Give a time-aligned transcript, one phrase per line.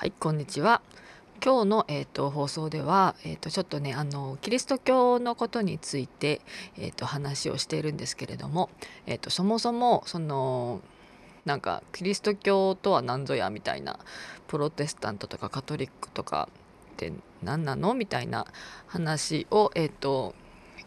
[0.00, 0.80] はいこんにちは。
[1.44, 6.40] 今日の、えーと、放送では、えーと、ちょっとねあのキリスト教のことについて、
[6.78, 8.70] えーと、話をしているんですけれども、
[9.04, 10.80] えー、とそもそもその
[11.44, 13.98] なんかキリスト教とは何ぞやみたいな
[14.48, 16.48] プロテスタントとかカトリックとか
[16.94, 17.12] って
[17.42, 17.92] 何なの？
[17.92, 18.46] みたいな
[18.86, 20.34] 話を、えー、と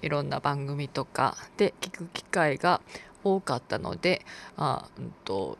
[0.02, 2.82] いろんな番組とかで聞く機会が
[3.24, 4.26] 多かったので
[4.58, 5.60] あ、うんと、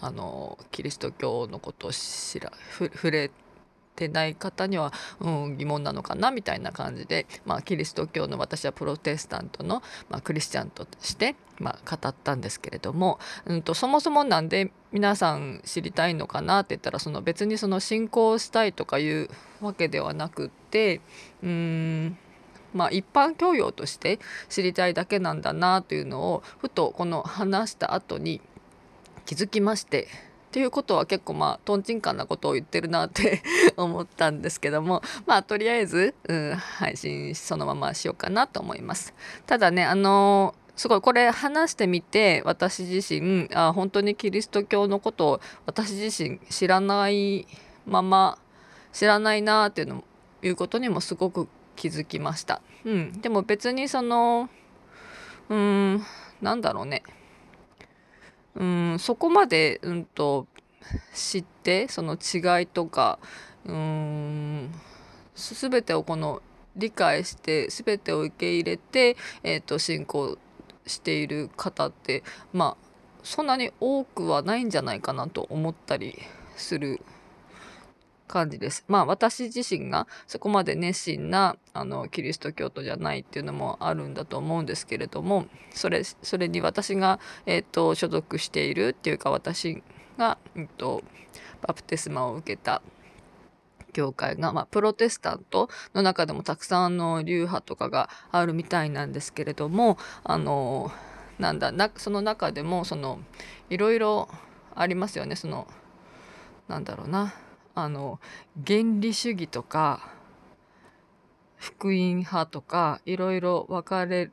[0.00, 3.30] あのキリスト教のことを知ら触れ
[3.96, 19.28] てない方には、うん、疑問なのかなみたいな感じで、まあ、キリスト教の私はプロテスタントの、まあ、クリスチャンとして、まあ、語ったんですけれども、うんと、そもそもなんで皆さん知りたいのかなって言ったらその別にその信仰したいとかいう
[19.60, 21.00] わけではなくって
[21.42, 22.18] うん
[22.74, 24.18] まあ、一般教養として
[24.50, 28.42] 知りたいだけなんだなというのをふとこの話した後に
[29.26, 30.06] 気づきましてっ
[30.52, 33.42] ていうことは結構まあとんちんかんなことを言ってるなって
[33.76, 39.12] 思ったんですけどもまあとりあえず、うん、配信そのまましようかなと思います。
[39.44, 47.46] ただねあのすごいこれ話してみて私自身あ本当にキリスト教のことを私自身知らない
[47.86, 48.38] まま
[48.92, 50.04] 知らないなっていうの
[50.42, 52.62] いうことにもすごく気づきました。
[52.84, 54.48] うん、でも別にその
[55.48, 56.02] うん
[56.40, 57.02] なんだろうね
[58.56, 60.46] うんそこまで、うんと、
[61.14, 63.18] 知ってその違いとか
[63.64, 64.70] うん
[65.34, 66.42] 全てをこの
[66.76, 70.38] 理解して全てを受け入れて、えーと、信仰
[70.86, 72.22] している方って
[72.52, 72.86] まあ
[73.22, 76.16] そんなに多くはないんじゃないかなと思ったり
[76.56, 77.00] する
[78.26, 78.84] 感じです。
[78.88, 89.82] まあ私自身がそこまで熱心なあのキリスト教徒じゃないっていうのもあるんだと思うんですけれどもそれそれに私が、えーと、所属しているっていうか私
[90.18, 91.02] が、えーと、
[91.66, 92.82] バプテスマを受けた
[93.92, 100.92] 教会が、まあ、プロテスタントの中でもたくさんの流派とかがあるみたいなんですけれどもあの
[101.38, 103.20] なんだなその中でもその
[103.70, 104.28] いろいろ
[104.74, 105.66] ありますよねその
[106.68, 107.34] なんだろうな
[107.76, 108.18] あの
[108.66, 110.10] 原理主義とか
[111.56, 114.30] 福音派とかいろいろ分かれ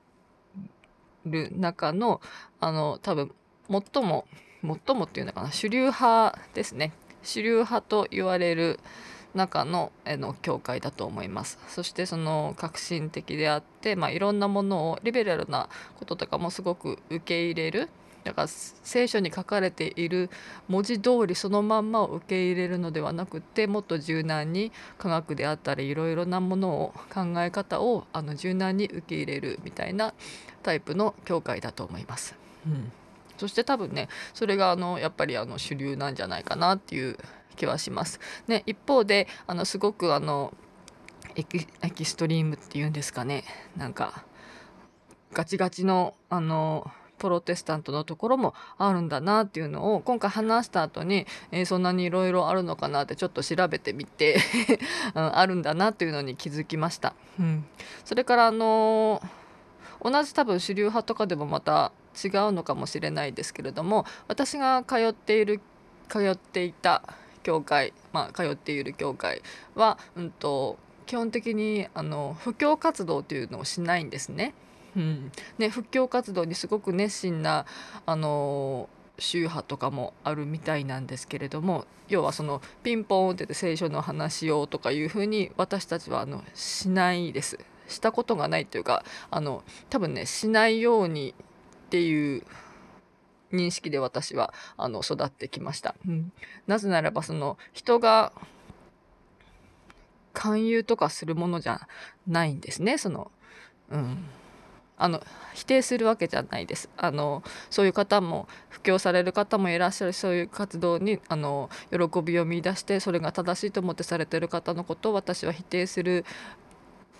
[1.25, 2.21] る中の
[2.61, 3.31] あの多分
[3.69, 4.25] 最も
[4.85, 6.93] 最もっていうのかな主流派ですね。
[7.21, 8.79] 主流派と言われる
[9.33, 11.59] 中のえの教会だと思います。
[11.67, 15.67] そしてその革新的であって、まあ、いろんなものをリベラルな
[15.99, 17.89] こととかもすごく受け入れる
[18.23, 20.29] だから聖書に書かれている
[20.67, 30.13] 文字通りそのまんまを受け入れるのではなくてもっと柔軟に科学であったりいろいろなものを考え方をあの柔軟に受け入れるみたいな
[30.61, 32.35] タイプの教会だと思います。
[32.65, 32.91] うん
[33.37, 37.17] そして多分ねそれがあのやっぱりあの主流なんじゃないかなっていう
[37.55, 38.19] 気はします。
[38.47, 40.53] ね、一方であのすごくあの
[41.35, 43.43] エキエキストリームっていうんですかね
[43.75, 44.23] なんか
[45.33, 54.37] ガチガチのあのプロテスタントのところもあるんだなっていうのを今回話した後に、えー、そんなにいろいろあるのかなってちょっと調べてみて
[55.15, 57.13] うん、あるんだなっていうのに気づきました。
[57.39, 57.65] うん、
[58.05, 65.61] それからあのー、同じ多分主流派とかでもまた違うのかもしれないですけれども私が通っている
[66.09, 67.01] 通っていた
[67.43, 69.41] 教会、まあ、通っている教会
[69.75, 74.53] は、うんと、基本的にあの布教活動というのをしないんですね。
[74.95, 75.31] うん。
[75.57, 77.65] ね、布教活動にすごく熱心な
[78.05, 78.89] あの
[79.19, 87.59] 宗派とかもあるみたいなんですけれども要はそのピンポンってって聖書の話をとかいうふうに私たちはあのしないです。
[87.87, 91.35] したことがないというかあの多分ねしないように
[91.85, 92.43] っていう
[93.51, 96.31] 認識で私はあの育ってきました、うん、
[96.65, 98.31] なぜならばその人が
[100.33, 101.87] 勧誘とかするものじゃ
[102.25, 103.31] ないんですねその。
[103.91, 104.17] うん。
[104.97, 105.21] あの
[105.53, 106.89] 否定するわけじゃないです。
[106.97, 110.13] あのそういう方も布教される方もいらっしゃる。
[110.13, 116.25] そういう活動にあの喜びを見いだしてそれが正しいと思ってされてる方のことを私は否定する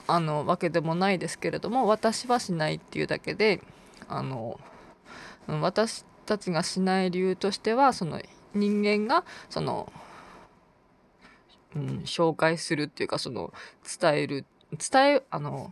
[0.07, 3.61] あのわけでもないですけれども私はしないっていうだけで
[4.07, 4.59] あの
[5.47, 8.21] 私たちがしない理由としてはその
[8.53, 9.91] 人間がその、
[11.75, 13.53] うん、紹介するっていうかその
[13.99, 15.71] 伝える伝えあの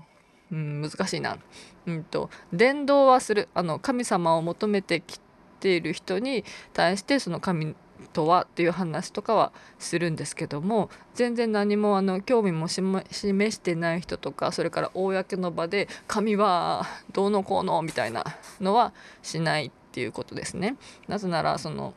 [0.52, 1.38] うん、難しいな、
[1.86, 5.20] うんと、伝道はするあの神様を求めてき
[5.60, 6.44] ている人に
[6.74, 7.76] 対してその神
[8.14, 13.06] とはっていう話とかはするんですけども全然何もあの興味も示
[13.52, 18.26] してない人とかそれから公の場で神はどうのこうのみたいな
[18.60, 20.78] のはしないっていうことですね。
[21.08, 21.94] なぜならその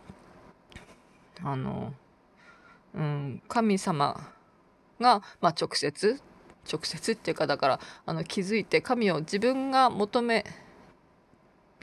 [1.43, 1.93] あの
[2.95, 4.31] うん、神様
[5.01, 6.21] が、まあ、直接
[6.71, 10.45] 直接っていうかだからあの気づいて神を自分が求め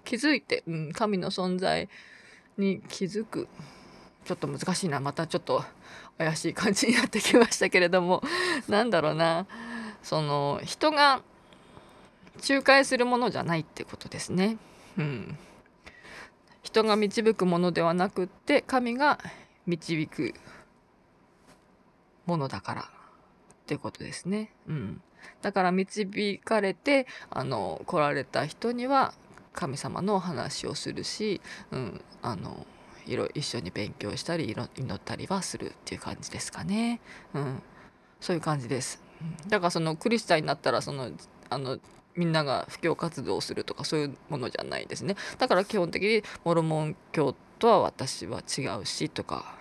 [0.04, 1.90] 気づいて、うん、神の存在
[2.58, 3.48] に気づく。
[4.24, 5.00] ちょっと難しいな。
[5.00, 5.64] またちょっと
[6.18, 8.22] 怪しい感じになってきましたけれども。
[8.68, 9.48] なんだろうな。
[10.04, 11.22] その人が
[12.48, 14.58] 仲介するものじゃないってことですね。
[14.98, 15.38] うん、
[16.64, 19.20] 人が導くものではなくって神が
[19.66, 20.34] 導く
[22.26, 23.01] ものだから。
[23.72, 24.52] ってことですね。
[24.68, 25.02] うん、
[25.42, 29.14] だから導かれてあの来られた人には
[29.54, 31.40] 神様のお話をするし、
[31.72, 32.68] うん、あの
[33.06, 37.00] いろ一緒に勉強したり祈ったりはするっていう感じですかね。
[37.34, 37.64] うん、
[38.20, 39.02] そういう感じです。
[39.48, 41.10] だからそのクリスチャンになったらその
[41.50, 41.80] あの
[42.18, 45.16] みんなが布教活動をするとかそういうものじゃないですね。
[45.38, 49.61] だから基本的にモルモン教とは私は違うしとか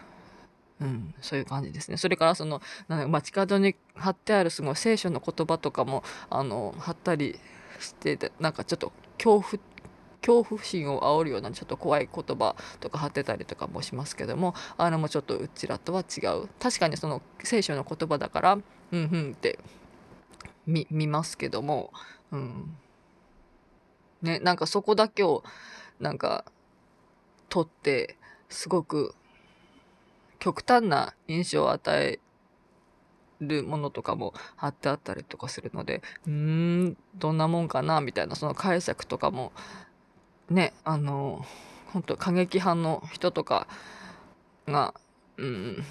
[0.81, 1.97] うん、そういう感じですね。
[1.97, 2.63] それからその
[3.09, 7.39] 街角に貼ってあるすごい聖書の言葉とかもあの貼ったり
[7.79, 9.63] してなんかちょっと恐怖
[10.21, 19.59] 恐怖心を煽るようなちょっと怖い言葉とか貼ってたりとかもしますけどもあれもちょっとうちらとは違う確かにその聖書の言葉だからうんうんって
[20.67, 21.93] 見ますけども、
[22.31, 22.77] うん、
[24.23, 25.43] ねなんかそこだけを
[25.99, 26.45] なんか
[27.49, 28.17] 取って
[28.49, 29.15] すごく
[30.41, 32.19] 極端な印象を与え
[33.41, 39.53] るものとかも貼ってあったりとかするのでうーんどんなもんかなみたいなその解釈とかも
[40.51, 41.45] ねあの
[41.93, 43.67] 本当過激派の人とか
[44.67, 44.95] が
[45.37, 45.85] うん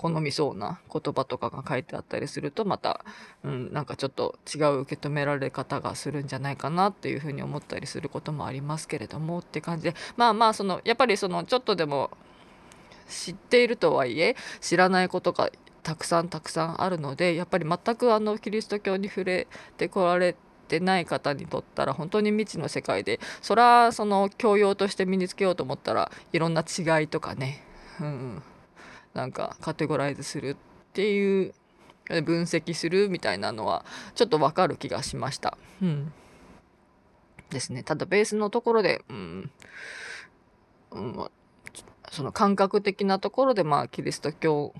[0.00, 3.04] 好みそうな言葉とかが書いてあったりするとまた、
[3.44, 9.94] うん、なんかちょっと違う受け止められ方がするんじゃないかなっていうふうに思ったりすることもありますけれどもって感じで。
[10.16, 12.10] まあまあそのやっぱりそのちょっとでも
[13.10, 15.50] 知っているとはいえ知らないことが
[15.82, 19.46] たくさんたくさんあるのでやっぱり全くあのキリスト教に触れ
[19.76, 20.36] てこられ
[20.68, 27.64] てない方にとったら本当に未知の世界でそらその教養として身につけようと思ったらいろんな違いとかね、
[28.00, 28.42] うん、
[29.14, 31.54] なんかカテゴライズするっていう
[32.22, 33.84] 分析するみたいなのは
[34.14, 35.56] ちょっとわかる気がしました。
[35.80, 36.12] うん、
[37.50, 37.82] ですね。
[37.84, 39.50] ただベースのところで、うん、
[40.90, 41.30] うん、
[42.10, 44.74] その感覚的なところでまあキリスト教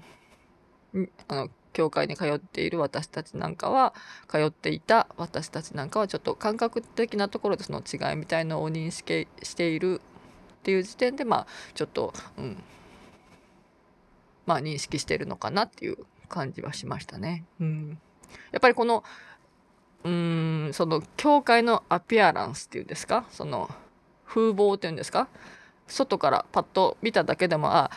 [1.28, 3.94] あの教会に通っている私たちなんかは
[4.28, 12.62] 通っていた私たちなんかはちょっと感覚的なところでその違いみたいのを認識しているっていう時点でまあちょっと、うん、
[14.46, 15.98] まあ認識してるのかなっていう
[16.28, 17.44] 感じはしましたね。
[17.60, 17.98] うん、
[18.50, 19.04] やっぱりこの
[20.02, 23.26] うんその教会のアピアランスっていうんですか？
[23.30, 23.70] その
[24.26, 25.28] 風貌っていうんですか？
[25.90, 27.90] 外からパッと見ただけでもあ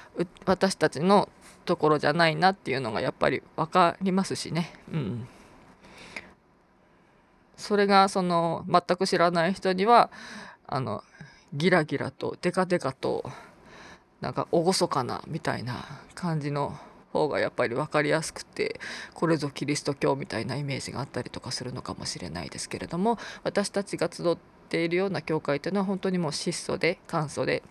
[0.46, 1.30] 私たちの
[1.66, 4.74] ところじゃないなっていうのがやっぱり分かりますしね。
[4.92, 5.28] うん、
[7.56, 10.10] それがその全く知らない人には
[10.68, 11.04] あの
[11.54, 13.24] ギラギラとデカデカと
[14.22, 15.86] なんか厳かなみたいな
[16.16, 16.78] 感じの
[17.12, 18.80] 方がやっぱり分かりやすくて
[19.14, 24.38] これぞキリスト教みたいなイメージがあったりとかするのかもしれないですけれども私たちが集っ
[24.70, 27.62] ているような教会というのは本当にもう質素で簡素で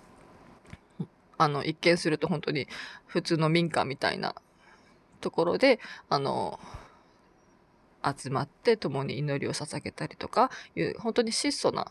[1.42, 2.68] あの一見すると本当に
[3.06, 4.34] 普通の民家みたいな
[5.20, 6.58] ところであの
[8.04, 11.86] 集まって共に祈りを捧げたりとかいう本当に質素な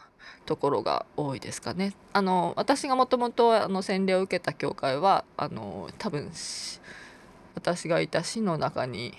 [0.45, 1.93] ところが多いですかね。
[2.13, 6.31] あの私がもともと洗礼を受けた教会はあの多分
[7.55, 9.13] 私がいた市の中に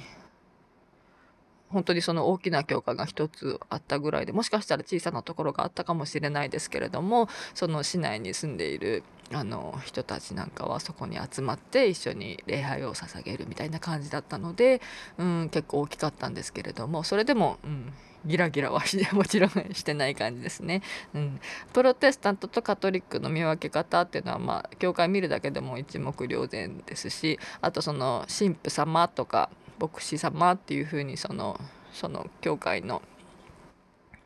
[1.73, 9.03] 本当にその大きな教会が一つあったぐらいでもしかしたら小さなところがあったかもしれないですけれどもその市内に住んでいる
[9.33, 14.81] あの人たちなんかはそこに集まって一緒に礼拝を捧げるみたいな感じだったので、
[15.19, 17.93] うん、結構大きかったんですけれどもそれでも、うん、
[18.25, 20.83] ギラギラは もちろんしてない感じですね、
[21.15, 21.41] うん。
[21.73, 31.61] プロテスタントとカトリックの見分け方っていうのはまあ教会見るだけでも一目瞭然ですしあとその神父様とか牧師様っていうふうにその
[31.93, 33.03] その教会の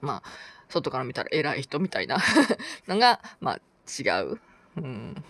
[0.01, 0.31] まあ
[0.69, 2.19] 外から見たら偉い人みたいな
[2.89, 4.41] のがまあ違う、
[4.76, 5.25] うん、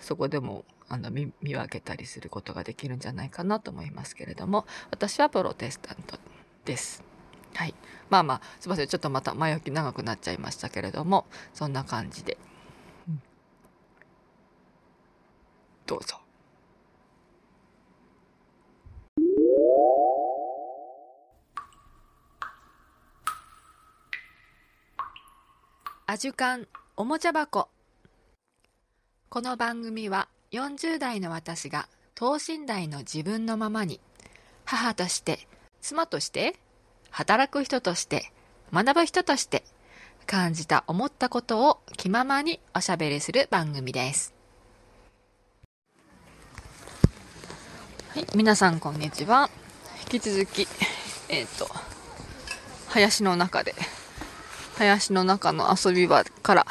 [0.00, 6.18] そこでもあの見見分けたりすることができるんじゃないかなと思いますけれども私はプロテスタント
[6.64, 7.02] です。
[7.54, 7.74] はい、
[8.10, 8.88] まあまあすいません。
[8.88, 12.36] ちょっとまた前置き長くなっちゃいましたけれどもそんな感じで、
[13.08, 13.22] うん、
[15.86, 16.18] どうぞ。
[26.06, 27.68] アジュカンおもちゃ箱。
[29.34, 33.98] この番組は40代の私が等身大の自分のままに
[34.64, 35.48] 母として
[35.80, 36.54] 妻として
[37.10, 38.30] 働く人として
[38.72, 39.64] 学ぶ人として
[40.24, 44.32] 感じた思ったことを気ままにおしゃべりする番組です。
[48.10, 49.50] はい皆さんこんにちは。
[50.12, 50.68] 引き続き
[51.28, 51.66] えっ、ー、と
[52.86, 53.74] 林の中で
[54.76, 56.66] 林の中の遊び場から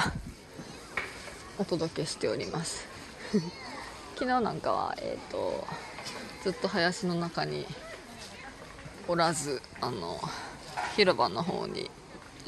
[1.64, 2.86] お届けしております。
[4.20, 5.66] 昨日なんかはえっ、ー、と
[6.44, 7.66] ずっと林の中に
[9.08, 10.20] おらずあの
[10.98, 11.90] 広場の方に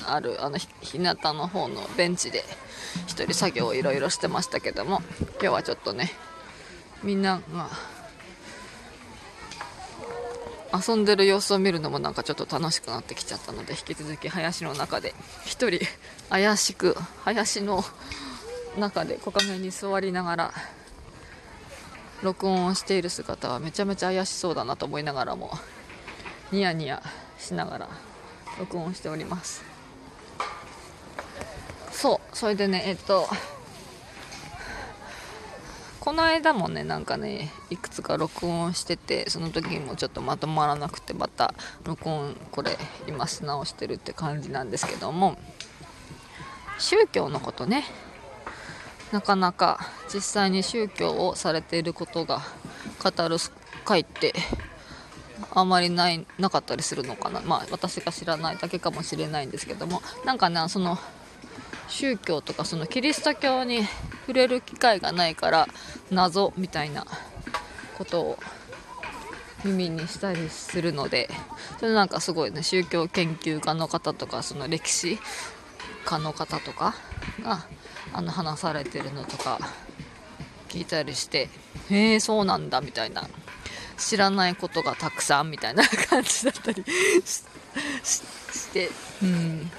[0.06, 2.44] あるあの日向の方のベンチで
[3.08, 5.02] 一人作業をいろいろしてましたけども
[5.40, 6.12] 今日はちょっとね
[7.02, 7.70] みんなが
[10.78, 15.14] 遊んでる様子を見るのもなんかちょっと楽しくなってきちゃったので引き続き林の中で
[15.46, 15.80] 一人
[16.30, 17.82] 怪しく林の
[18.78, 20.54] 中で木陰に座りながら
[22.22, 25.52] 録音をしている姿はめちゃめちゃ怪しそうだなと思いながらも
[26.52, 27.02] ニヤニヤ
[27.38, 27.90] しながら
[28.60, 29.64] 録音しております。
[31.92, 33.28] そうそれでねえっと
[36.00, 41.54] この間もねなんかねいくつか録音しててその時にもちょっとまとまらなくてまた
[41.84, 42.78] 録音これ
[43.08, 45.36] 今し直してるって感じなんですけども
[46.78, 47.86] 宗教のことね
[49.16, 49.80] なかなか
[50.14, 52.42] 実際に宗教をされていることが
[53.02, 53.38] 語る
[53.86, 54.34] 回って
[55.54, 57.40] あまりないなかったりするのかな。
[57.40, 60.02] まあ私が知らないだけかもしれないんですけども。
[60.26, 60.98] なんかねその
[61.88, 63.86] 宗教とかそのキリスト教に
[64.28, 65.68] 触れる機会がないから
[66.12, 67.06] 謎みたいな
[67.98, 68.40] ことを
[69.64, 71.30] 耳にしたりするので
[71.80, 75.20] それなんかすごいね宗教研究家の方とかその歴史
[76.04, 76.96] 家の方とか
[77.42, 77.66] が
[78.16, 79.60] あの話されてるのとか
[80.70, 81.50] 聞いたりして
[81.90, 83.28] へえそうなんだみたいな
[83.98, 88.90] 知らないことがたくさんみたいな感じだったりして
[89.22, 89.70] うん。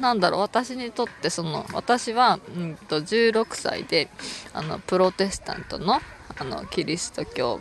[0.00, 4.08] なんだろう私にとってその私は、うんと、16歳で
[4.52, 6.00] あのプロテスタントの
[6.36, 7.60] あのキリスト教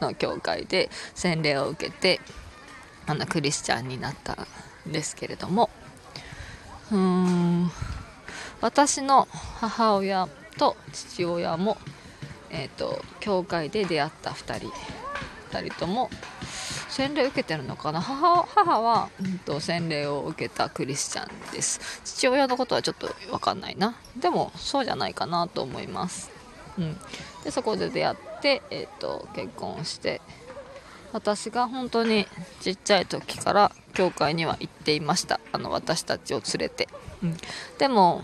[0.00, 2.20] の教会で洗礼を受けて
[3.06, 4.46] あのクリスチャンになった
[4.88, 5.70] んですけれども
[6.92, 7.70] うーん。
[8.60, 9.26] 私の
[9.60, 11.78] 母親と父親も、
[12.50, 14.72] えーと、教会で出会った2人
[15.50, 16.10] 2人とも
[16.88, 18.00] 洗礼受けてるのかな。
[18.00, 21.80] 母母は、うんと、洗礼を受けたクリスチャンです。
[22.04, 23.96] 父親のことはちょっと分かんないな。
[24.16, 26.30] でもそうじゃないかなと思います、
[26.78, 26.96] うん、
[27.44, 30.20] でそこで出会って、えーと結婚して
[31.12, 32.26] 私が本当に
[32.60, 35.40] ちっちゃい時から教会には行っていました。
[35.52, 36.88] あの私たちを連れて、
[37.22, 37.36] うん、
[37.78, 38.22] でも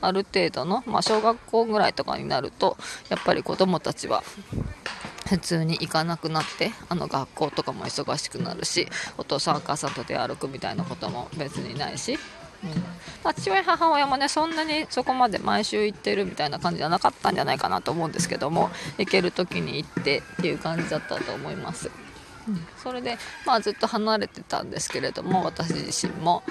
[0.00, 2.76] ある程度の、まあ、小学校ぐらいとかになると
[3.08, 4.22] やっぱり子どもたちは
[5.28, 12.18] 普通に行かなくなってあの学校とかも忙しくなるしお父さんお母さんと出歩くみたいなことも別にないし、
[12.64, 12.70] うん
[13.22, 21.90] まあ、父親母親もねそんなにそこまで毎週行ってるみたいな感じじゃなかったんじゃないかなと思うんですけども行ける時に行ってっていう感じだったと思います。
[22.48, 26.42] うん、それで、まあ、ずっと離れてたんですけれども私自身も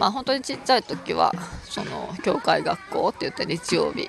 [0.00, 1.30] まあ本当にちっちゃい時は
[1.64, 4.08] その教会学校って言って日曜日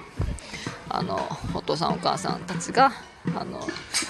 [0.87, 1.19] あの
[1.53, 2.93] お父さんお母さんたちが
[3.35, 3.59] あの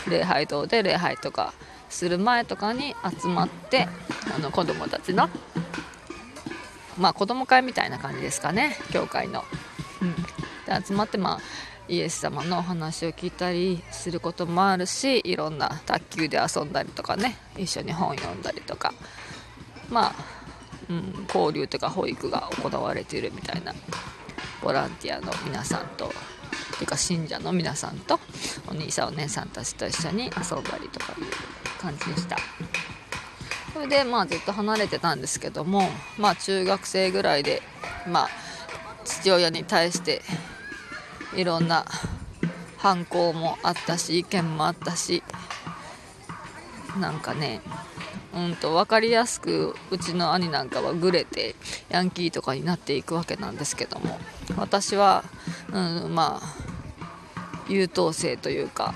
[0.07, 1.53] 礼拝堂で礼拝とか
[1.89, 3.87] する前とかに集まって
[4.33, 5.27] あの子供たちの
[6.99, 9.43] まあ子供会みたいな感じですかね教会の。
[10.03, 11.39] うん、で集まってまあ
[11.87, 18.93] イエス様のお話を聞いたりすることもあるしいろんな卓球で遊んだりとかね一緒に本読んだりとか
[19.89, 20.40] まあ
[20.91, 23.73] うん、交流とか保育が行われているみたいな。
[24.61, 26.11] ボランティアの皆さんと
[26.77, 28.19] ていうか信者の皆さんと
[28.67, 32.37] お兄さんお姉さんたちと一緒に遊んだりとかいう感じでした。
[33.73, 37.61] それでまあずっと離れてたんですけどもまあ中学生ぐらいで
[38.07, 38.29] まあ
[39.05, 40.21] 父親に対して
[41.35, 41.85] いろんな
[42.77, 45.23] 反抗もあったし意見もあったし
[46.99, 47.61] なんかね
[48.33, 51.55] うんと分かりやすくうちの兄なんかはグレて
[51.89, 54.19] ヤンキーとかになっていくわけなんですけども。
[54.57, 55.23] 私は、
[55.71, 56.71] うん、まあ
[57.67, 58.93] 優等生というか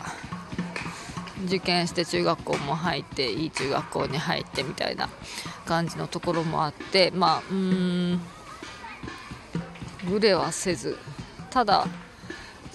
[1.45, 5.09] 受験して中学校も入っていい中学校に入ってみたいな
[5.65, 8.19] 感じのところもあってまあうん
[10.09, 10.97] グレはせず
[11.49, 11.87] ただ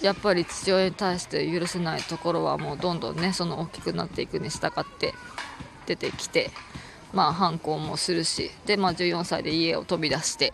[0.01, 5.13] やっぱり父親に対して許せないところはもうどんどんねその大きくなっていくに従って
[5.85, 6.51] 出てきて
[7.13, 10.53] まあ反抗もするしで、まあ、14歳で家を飛び出して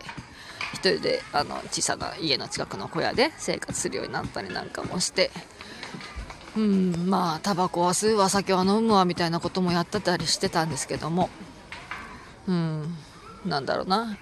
[0.74, 5.30] 一人であの小さな家の近くの小屋で生活するようになったりなんかもして
[6.56, 11.30] うんまあタバコは吸うわ酒は飲むわみたいなこともやってたりしてたんですけども
[12.46, 12.94] うん
[13.44, 14.18] なんだろうな。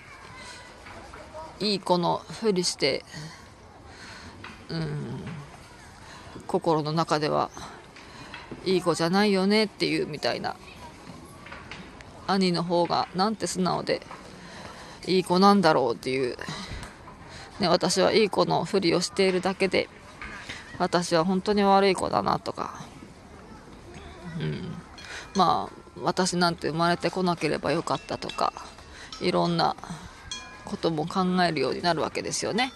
[1.59, 3.03] いい子のふりして
[4.69, 5.25] うん
[6.47, 7.51] 心の中では
[8.65, 10.55] いい子じゃないよねっていうみたいな
[12.27, 14.01] 兄の方がなんて素直で
[15.07, 16.37] いい子なんだろうっていう、
[17.61, 19.89] ね、私はいい子のふりをしているだけで
[20.79, 22.81] 私は本当に悪い子だなとか、
[24.41, 24.75] うん、
[25.35, 28.53] まあ私なんて生まれてこなければよかったとか
[29.21, 29.77] いろんな
[30.65, 32.73] ことも考えるようになるわけですよね。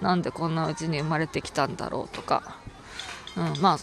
[0.00, 2.58] うん、なんでこんなうちに生まれてきたんだろうとか、
[3.36, 3.78] うん、まあ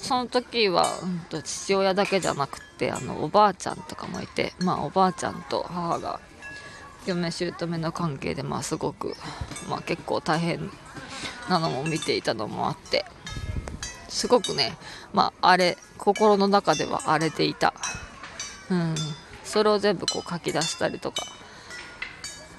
[0.00, 6.20] その時は、うんと、父親だけじゃなくてあのおばあちゃんとかもいて、まあ、おばあちゃんと母が
[7.06, 9.14] 嫁姑の関係で、まあ、すごく、
[9.68, 10.70] まあ、結構大変
[11.48, 13.04] なのも見ていたのもあって
[14.08, 14.76] すごくね、
[15.12, 17.74] まあ、あれ心の中では荒れていた、
[18.70, 18.94] うん、
[19.44, 21.24] それを全部こう書き出したりとか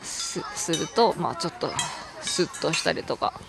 [0.04, 1.70] すると、まあ、ちょっと
[2.22, 3.40] スッとしたりとか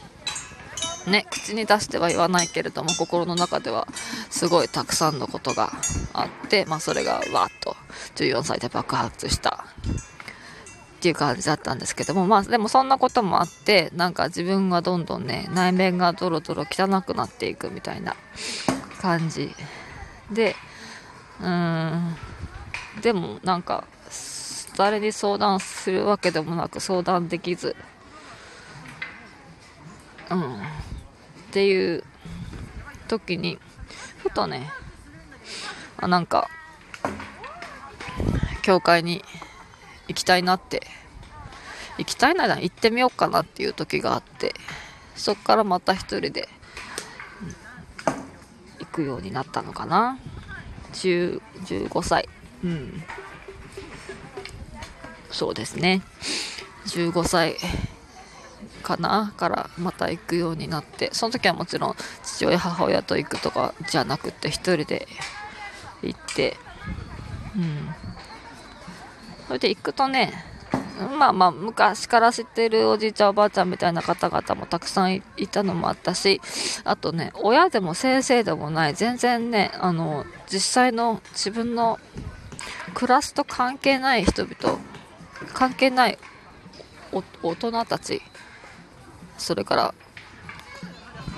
[1.07, 3.89] ね、口に出しては言わないけれども心の中では
[4.29, 5.73] すごいたくさんのことが
[6.13, 7.77] あって、まあ、それがわっと
[8.17, 9.65] 14歳で爆発した
[11.01, 18.15] っていう感じだったんですけどもまあでもそんなこともあってなんか自分がどんどんね内面がドロドロ汚くなっていくみたいな
[19.01, 19.51] 感じ
[20.31, 20.55] で
[21.41, 22.17] うーん
[23.01, 23.85] でもなんか
[24.77, 27.75] 誰に相談するわけでもなく相談できず
[30.31, 30.90] うん。
[31.51, 32.05] っていう
[33.09, 33.59] 時に
[34.19, 34.71] ふとね
[35.99, 36.49] あなんか
[38.63, 39.23] 教会に
[40.09, 40.87] 行きたいなって
[41.99, 44.55] 行きたいなら行ってみようかなっていう時があって
[45.21, 46.49] そっからまた一人で、
[48.79, 50.19] 行くようになったのかな。
[50.95, 52.27] 15歳。
[52.65, 53.03] うん。
[55.31, 56.01] そうですね。
[56.87, 57.57] 15歳
[58.91, 65.07] かなからまた行くようになってその時はもちろん父親母親と行くとかじゃなくて1人で
[66.03, 66.57] 行って
[67.57, 67.95] うん。
[69.47, 70.33] それで行くとね
[71.19, 76.41] まあまあ昔から知ってるおじいちゃんおばあちゃんみたいな方々もたくさんいたのもあったし
[76.85, 81.99] あとね親でも先生でもない全然ねあの実際の自分の
[82.95, 84.79] クラスと関係ない人々
[85.55, 86.19] 関係ない
[87.43, 88.23] 大人たち
[89.41, 89.95] それから、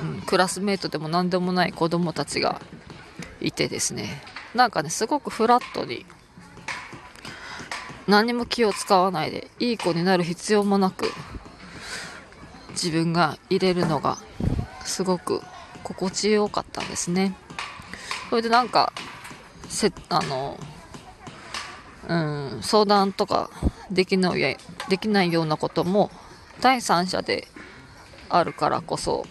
[0.02, 2.60] うん、クラスメートでも何でもない子供たちが
[3.40, 4.22] いてですね。
[4.54, 6.04] なんかねすごくフラットに
[8.06, 11.10] 何も気を使わないでいい子になる必要もなく
[12.70, 14.18] 自分が入れるのが
[14.84, 15.40] すごく
[15.82, 17.34] 心地よかったんですね。
[18.28, 18.92] それでなんか
[19.68, 20.58] せあの
[22.08, 23.50] うん相談とか
[23.90, 24.56] できない
[24.88, 26.10] できないようなことも
[26.60, 27.46] 第三者で
[28.32, 29.26] あるからこそ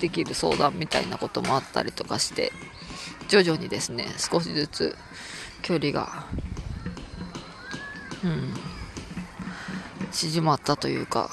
[0.00, 2.52] できる相談みたいなこともあったりとかして
[3.28, 4.96] 徐々にですね少しずつ
[5.62, 6.26] 距離が
[8.24, 8.54] うん
[10.12, 11.30] 縮まったというか。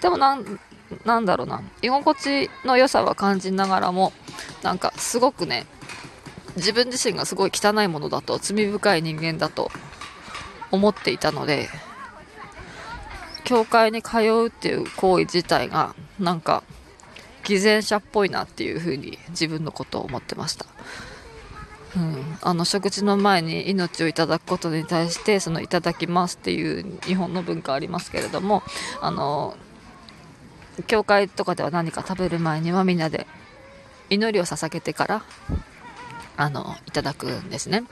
[0.00, 0.60] でもなん
[1.04, 1.62] なんだろうな。
[1.82, 4.12] 居心地の良さは感じながらも
[4.62, 5.66] なんかすごくね
[6.56, 9.70] 自分自身がすごい汚いものだと罪深い人間だと
[10.70, 11.68] 思っていたので
[13.46, 16.64] 教会に通うっていう行為自体がなんか
[17.44, 20.66] 偽善者っぽいなっていうふうに自分のことを思ってました。
[21.96, 28.62] うん、あの食事の前に命をいただくことに対してそのいただきますっていう日本の文化ありますけれども
[29.00, 29.56] あの
[30.88, 33.26] 教会とかでは何か食べる前にはみんなで
[34.10, 35.22] 祈りを捧げてから
[36.36, 37.84] あのいただくんですね。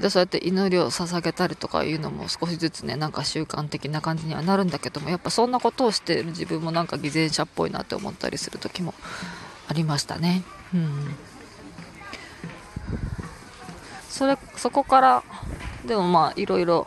[0.00, 8.94] でそうやって祈りを捧げたりとかいうのも少しずつねなんか習慣的な感じにはなるんだけどもやっぱそんなことをしている自分もなんか偽善者っぽいなって思ったりする時も
[9.68, 10.42] ありましたね。
[10.74, 11.14] うん、
[14.08, 15.22] それそこから
[15.86, 16.86] でもまあいろいろ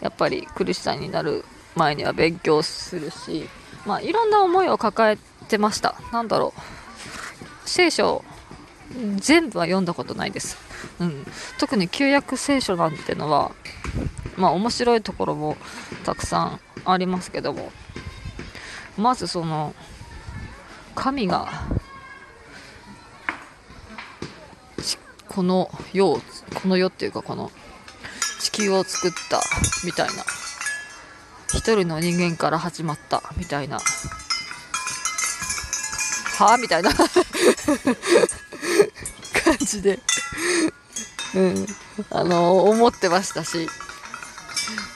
[0.00, 1.44] やっぱりクリスチャンになる
[1.76, 3.48] 前には勉強するし、
[3.86, 5.96] まあ、いろんな思いを抱えてました。
[6.12, 6.60] なんだろう
[7.68, 8.24] 聖書
[9.16, 10.56] 全部は読んだことないです。
[11.00, 11.26] うん、
[11.58, 13.52] 特に旧約聖書なんてのは
[14.36, 15.56] まあ面白いところも
[16.04, 17.72] たくさんありますけども。
[18.96, 19.74] まずその
[20.94, 21.48] 神が
[25.28, 26.20] この世を
[26.54, 27.50] この世っていうかこの
[28.40, 29.40] 地球を作った
[29.84, 30.24] みたいな。
[31.52, 33.78] 一人の人間から始まったみたいな。
[36.38, 36.90] はあみたいな。
[39.44, 40.00] 感じで、
[41.34, 41.66] うん、
[42.10, 43.68] あの思ってましたし。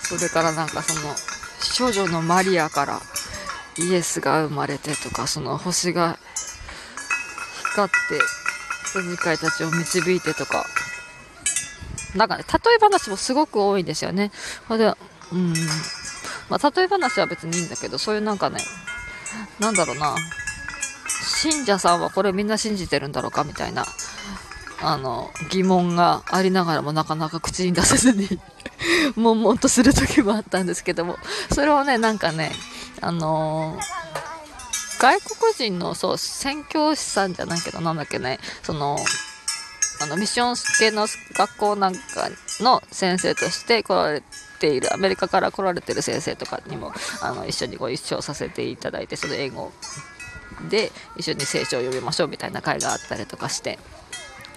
[0.09, 1.15] それからなんかその
[1.61, 3.01] 少女のマリアから
[3.77, 6.19] イエスが生まれてとかその星が
[7.73, 8.19] 光って
[8.87, 10.65] 羊飼いたちを導いてとか。
[12.17, 14.33] なんかね例え話もすごく多いんですよね。
[14.71, 14.77] で
[15.33, 15.53] うん。
[16.49, 18.57] まあ、例え話は別にいいんだけどそういうなんかね
[19.61, 20.17] なんだろうな。
[21.23, 23.85] 信者さんはこれみんな信じてるんだろうかみたいな
[24.81, 28.29] あの疑問がありながらもなかなか口に出せずに
[29.17, 31.19] 悶々とする時もあったんですけども。
[31.53, 32.53] それをねなんかね
[33.01, 38.99] あのー、外国人のそう宣教師さんじゃないけどなんだっけねその
[40.01, 42.01] あのミッション系の学校なんか
[42.61, 44.23] の先生として来られ
[44.61, 49.73] ているアメリカから来られてる先生とかにもあの一緒にご一緒させていただいてその英語
[50.71, 53.79] で一緒に聖書を読みましょうみたいな会があったりとかして。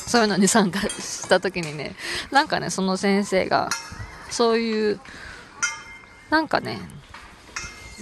[0.07, 1.95] そういうのに参加した時にね
[2.31, 3.69] なんかねその先生が
[4.29, 4.99] そういう
[6.29, 6.79] なんかね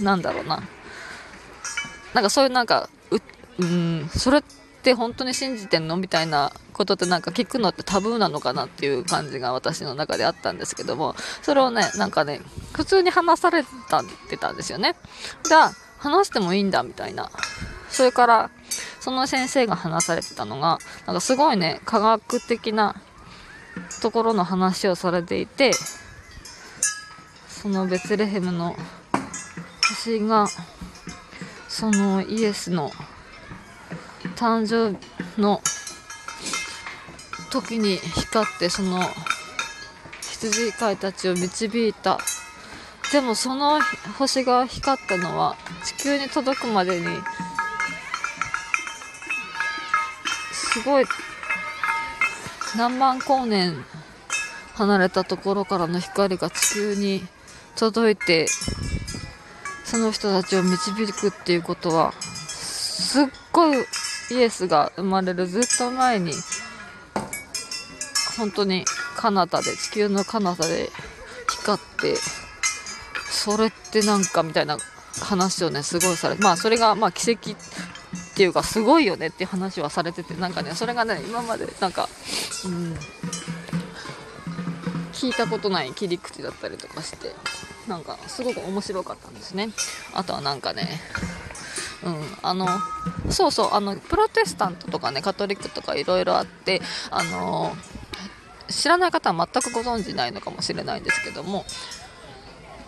[0.02, 0.62] なんだろうな。
[2.14, 3.18] なんかそういうなんかう
[3.64, 4.42] うんそれっ
[4.82, 12.42] て本当に信じてんのみたいなことってなんか聞くのってタブーなのかなっていう感じが私の中であったんですけどもそれをねなんかね
[12.74, 14.96] 普通に話されたってたんですよね。
[15.44, 17.30] じゃあ話してもいいんだみたいな
[17.90, 18.52] それから
[19.00, 22.96] その先生が話されてたのがなんかすごいね科学的な
[24.02, 25.72] ところの話をされていて
[27.48, 28.76] そのベツレヘムの
[29.90, 30.48] 星が
[31.68, 32.92] そのイエスの
[34.36, 34.98] 誕生
[35.42, 35.62] の
[37.52, 39.02] 時に光ってその
[40.22, 42.20] 羊飼いたちを導いた。
[43.12, 43.80] でもその
[44.20, 47.08] 星が光ったのは地球に届くまでに
[50.72, 51.06] すごい。
[52.78, 53.84] 何万光年
[54.76, 57.24] 離れたところからの光が地球に
[57.76, 58.46] 届いて
[59.84, 63.80] その人たちを導くっていうことはすっごい
[64.32, 66.32] イエスが生まれるずっと前に
[68.38, 68.86] 本当に
[69.18, 70.90] 彼方で地球の彼方で
[71.50, 72.16] 光って
[73.32, 74.78] それってなんかみたいな
[75.22, 77.60] 話をねすごいされてまあそれがまあ奇跡って
[78.40, 82.08] ていうかすごいよねって話はされててなんかねそれがね今までなんか
[82.64, 82.94] うん
[85.12, 87.34] 聞いたことない切り口だったりとかして
[87.90, 89.72] なんかすごく面白かったんですね。
[90.14, 91.02] あとはなんかね
[92.02, 92.66] うん、あの
[93.30, 97.76] そうそうあのプロテスタントとかねカトリックとかいろいろあってあの
[98.70, 101.66] 知らない方は全くご存じないのかもしれないんですけども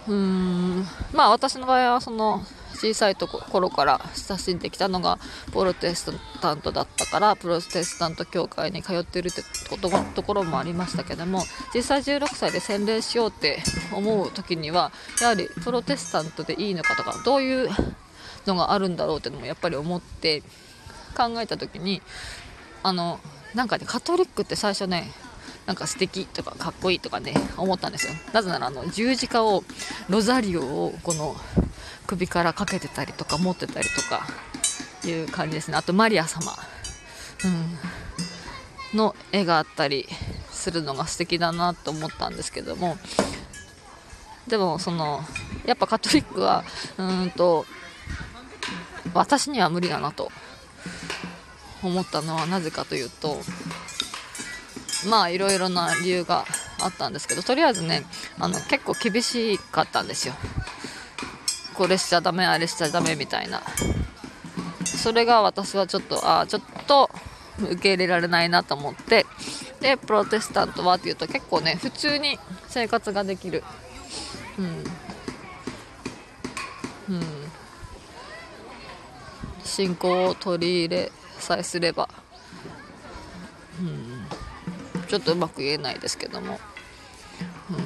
[0.07, 2.41] うーんまあ私の場合はその
[2.81, 5.19] 小さいところから親しんできたのが
[5.53, 11.43] プロテスタントだったからプロテスタント教会に通ってるってこところもありましたけども
[11.75, 13.59] 実際16歳で洗礼しようって
[13.93, 14.91] 思う時には
[15.21, 17.69] やはりプロテスタントでいいのかとかどういう
[18.47, 20.41] のがあるんだろうってのもやっぱり思って
[21.15, 22.01] 考えた時に
[22.81, 23.19] あの
[23.53, 25.11] なんかねカトリックって最初ね
[25.65, 28.13] なんか素敵とかかっこいいとかね思ったんですよ。
[28.33, 29.63] なぜならあの十字架を
[30.09, 31.35] ロザリオをこの
[32.07, 34.27] 首からかけてたりとか持ってたりとか
[35.05, 35.77] いう感じですね。
[35.77, 36.51] あとマリア様、
[38.93, 40.07] うん、の絵があったり
[40.49, 42.97] するのが素敵だなと思ったんですけども。
[44.47, 45.23] でもその
[45.65, 46.63] やっぱカトリックは
[46.97, 47.65] うんと
[49.13, 50.31] 私には無理だなと
[51.83, 53.37] 思ったのはなぜかというと
[55.07, 56.45] まあいろいろな理由が
[56.79, 58.03] あったんですけどとりあえずね
[58.39, 60.33] あの結構厳しかったんですよ。
[61.73, 63.61] これしちゃダメあれしちゃダメみたいな。
[64.83, 67.09] それが私はちょっとああちょっと
[67.59, 69.25] 受け入れられないなと思って
[69.79, 72.37] でプロテスタントはっていうと結構ね普通に
[72.67, 73.63] 生活ができる。
[74.59, 74.65] うん。
[77.15, 77.23] うん。
[79.63, 82.09] 信仰を取り入れさえすれば
[85.11, 86.57] ちょっとうまく言えないですけども。
[87.69, 87.77] うん。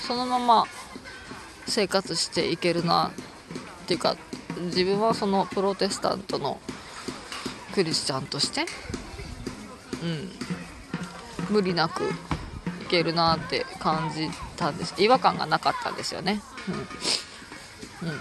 [0.00, 0.64] そのまま
[1.66, 3.10] 生活していけるなっ
[3.86, 4.16] ていうか
[4.60, 6.62] 自分はそのプロテスタントの
[7.74, 8.64] クリスチャンとして
[10.02, 10.32] うん。
[11.54, 12.06] 無理なくい
[12.88, 14.94] けるなって感じたんです。
[14.96, 16.40] 違和感がなかったんですよね。
[18.02, 18.20] うん、うん、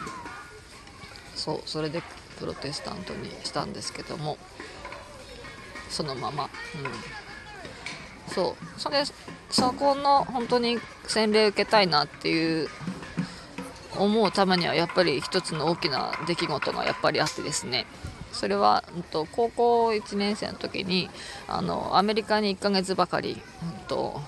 [1.36, 2.04] そうそれで
[2.42, 4.38] プロテスタントにしたんですけども
[5.90, 6.50] そのまま、
[8.30, 8.80] うん、そう。
[8.80, 9.04] それ
[9.50, 12.70] そこの本当に洗礼受けたいなっていう
[13.98, 17.86] 思うためにはやっぱり一つの大きな出来事がやっぱりあってですね。
[18.32, 21.10] それは、うん、と高校1年生の時に
[21.50, 24.22] あのアメリカに1ヶ月ばかり、うんと、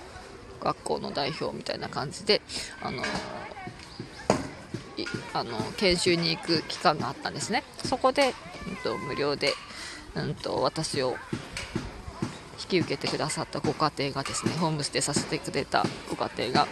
[0.61, 2.41] 学校の代表みたいな感じで
[2.81, 3.01] あの
[5.33, 7.63] あの研修に行く期間があったんですね。
[7.83, 8.33] そこで、
[8.67, 9.53] うんと、無料で、
[10.15, 11.15] うんと、私を
[12.59, 16.67] 引き受けてくださったご家庭がですねホームステイさせてくれたご家庭が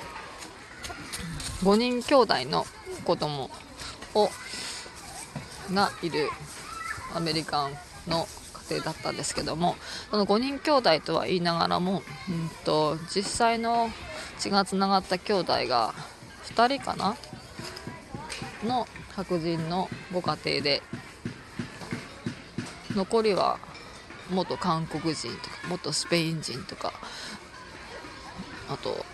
[1.64, 2.66] 5人兄弟の
[3.04, 3.50] 子供
[4.16, 4.30] を
[5.74, 6.30] がいる
[7.14, 7.72] アメリカン
[8.08, 8.28] の
[8.70, 9.76] 家庭だったんですけども
[10.10, 13.90] その5人兄弟とは言いながらも、うんと、実際の
[14.38, 15.94] 血がつながった兄弟が
[16.56, 17.16] 2人かな
[18.64, 20.82] の白人のご家庭で
[22.96, 23.60] 残りは
[24.30, 26.94] 元韓国人とか元スペイン人とか
[28.70, 29.06] あと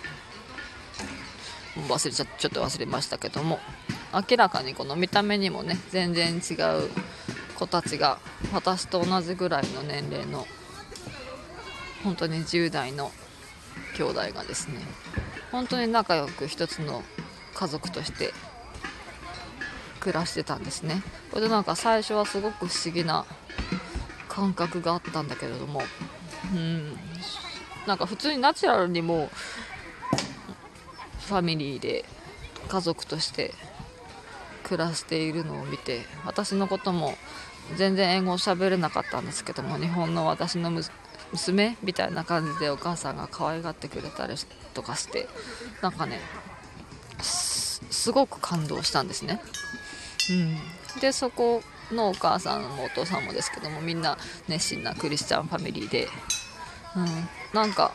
[1.87, 3.59] 忘れちゃちょっと忘れましたけども
[4.13, 6.89] 明らかにこの見た目にもね全然違う
[7.55, 8.19] 子たちが
[8.53, 10.45] 私と同じぐらいの年齢の
[12.03, 13.11] 本当に10代の
[13.95, 14.75] 兄弟がですね
[15.51, 17.03] 本当に仲良く一つの
[17.55, 18.33] 家族として
[19.99, 21.01] 暮らしてたんですね。
[21.31, 23.25] これでなんか最初はすごく不思議な
[24.29, 25.81] 感覚があったんだけれども。
[26.53, 26.97] うん。
[27.87, 29.29] なんか普通にナチュラルにも
[31.27, 32.05] ファミリーで
[32.67, 33.53] 家族として
[34.63, 37.13] 暮らしているのを見て私のことも
[37.75, 40.71] 全然英語を喋れなかったんですけども日本の私の
[41.31, 44.35] 娘みたいな感じでお母さんが可愛がってくれたり
[44.73, 45.27] とかして
[45.81, 46.19] なんかね
[47.21, 49.41] すごく感動したんですね。
[50.29, 51.61] うん、でそこ
[51.91, 56.07] のお母さんもお父さんもですけどもみんな熱心なクリスチャンファミリーで、
[56.95, 57.93] うん、なんか、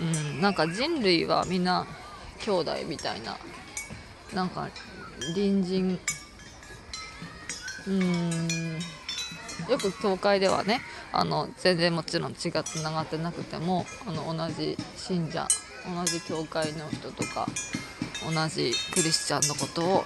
[0.00, 1.86] うん、なんか人類はみんな
[2.40, 3.36] 兄弟みたいな。
[4.34, 4.68] なんか
[5.34, 5.98] 隣人。
[7.86, 8.78] うん。
[9.68, 10.80] よく教会ではね
[11.12, 15.46] あの全然もちろん血がつながってなくてもあの同じ信者
[15.86, 17.46] 同じ教会の人とか
[18.32, 20.04] 同じクリスチャンのことを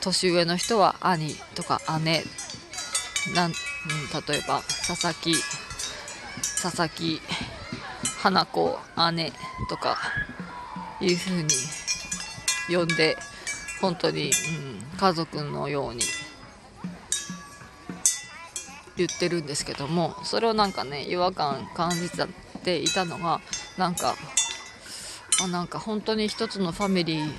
[0.00, 2.22] 年上の人は兄とか姉
[3.34, 3.54] なん、うん、
[4.26, 5.34] 例えば佐々木
[6.62, 7.20] 佐々木
[8.18, 8.78] 花子
[9.14, 9.32] 姉
[9.68, 9.96] とか
[11.00, 11.48] いうふうに
[12.76, 13.16] 呼んで
[13.80, 16.00] 本当に、うん、家族のように
[18.96, 22.28] 言ってるんですけどもそれをなんかね違和感感じちゃっ
[22.62, 23.40] ていたのが
[23.76, 24.14] なんか
[25.42, 27.30] あなんか本当に一つのファミリー。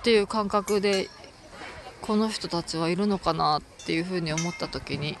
[0.00, 1.10] っていう感覚で
[2.00, 5.18] この人たちはいるのかなっていうふうに思った時に、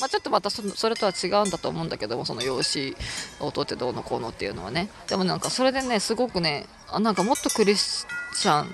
[0.00, 2.96] まあ、ちょっとまたそれとは違うんだと思うんだけどもその養子
[3.38, 4.88] を取ってどうのこうのっていうのはね。
[5.08, 8.66] でもなんかそれでねすごくねあなんかもっとクリスチャンっ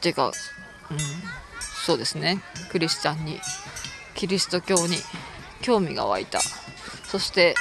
[0.00, 0.32] ていうか、うん、
[1.60, 2.40] そうですね。
[2.70, 3.38] クリスチャンに
[4.14, 4.96] キリスト教に
[5.60, 6.40] 興味が湧いた。
[7.04, 7.54] そして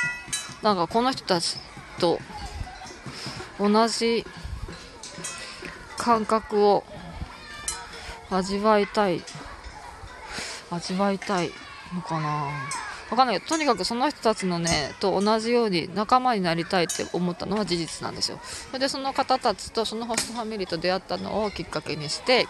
[0.61, 1.57] なんかこの人たち
[1.99, 2.19] と
[3.59, 4.25] 同じ
[5.97, 6.83] 感覚を
[8.29, 9.21] 味わいたい
[10.71, 11.51] 味わいたい
[11.93, 12.49] のかな。
[13.09, 18.39] 分かんないとにかくその人たちのねと同じように仲間になりたいって思ったのは事実なんですよ。
[18.43, 22.47] それでその方たちとそのホストファミリーと出会ったのをきっかけにして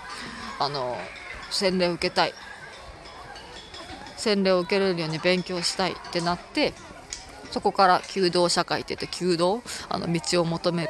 [0.58, 0.98] あの
[1.52, 2.34] 洗礼を受けたい。
[4.18, 6.74] 洗礼を受けれるように勉強したいってなって
[7.56, 10.90] そこから弓道社会って言って弓道あの道を求める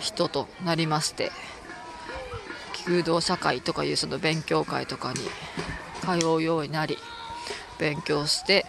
[0.00, 1.30] 人となりまして
[2.86, 5.20] 弓道社会とかいうその勉強会とかに
[6.00, 6.96] 通うようになり
[7.78, 8.64] 勉強して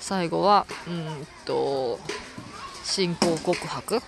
[0.00, 2.00] 最後はうんと
[2.82, 4.02] 信仰告白。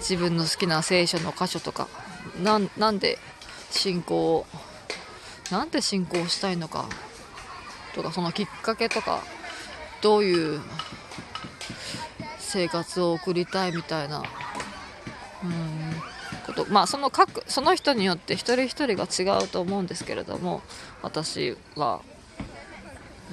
[0.00, 1.88] 自分の好きな聖書の箇所とか
[2.42, 3.18] なんで
[3.70, 4.44] 信仰
[5.50, 6.86] なんで信仰したいのか
[7.94, 9.22] とかそのきっかけとか
[10.04, 10.60] どういう
[12.38, 14.18] 生活を送りたいみたいな。
[14.18, 15.84] うん。
[16.44, 16.66] こと。
[16.70, 20.60] まあその各その人によって一人一人が違うと思うんですけれども
[21.00, 22.02] 私は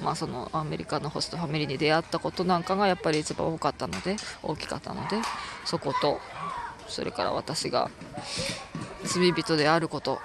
[0.02, 5.18] まあそのアメリカのホストファミリーに出会ったことなんかがやっぱり一番多かったので大きかったので
[5.66, 6.20] そこと
[6.88, 7.90] それから私が
[9.04, 10.20] 罪人であること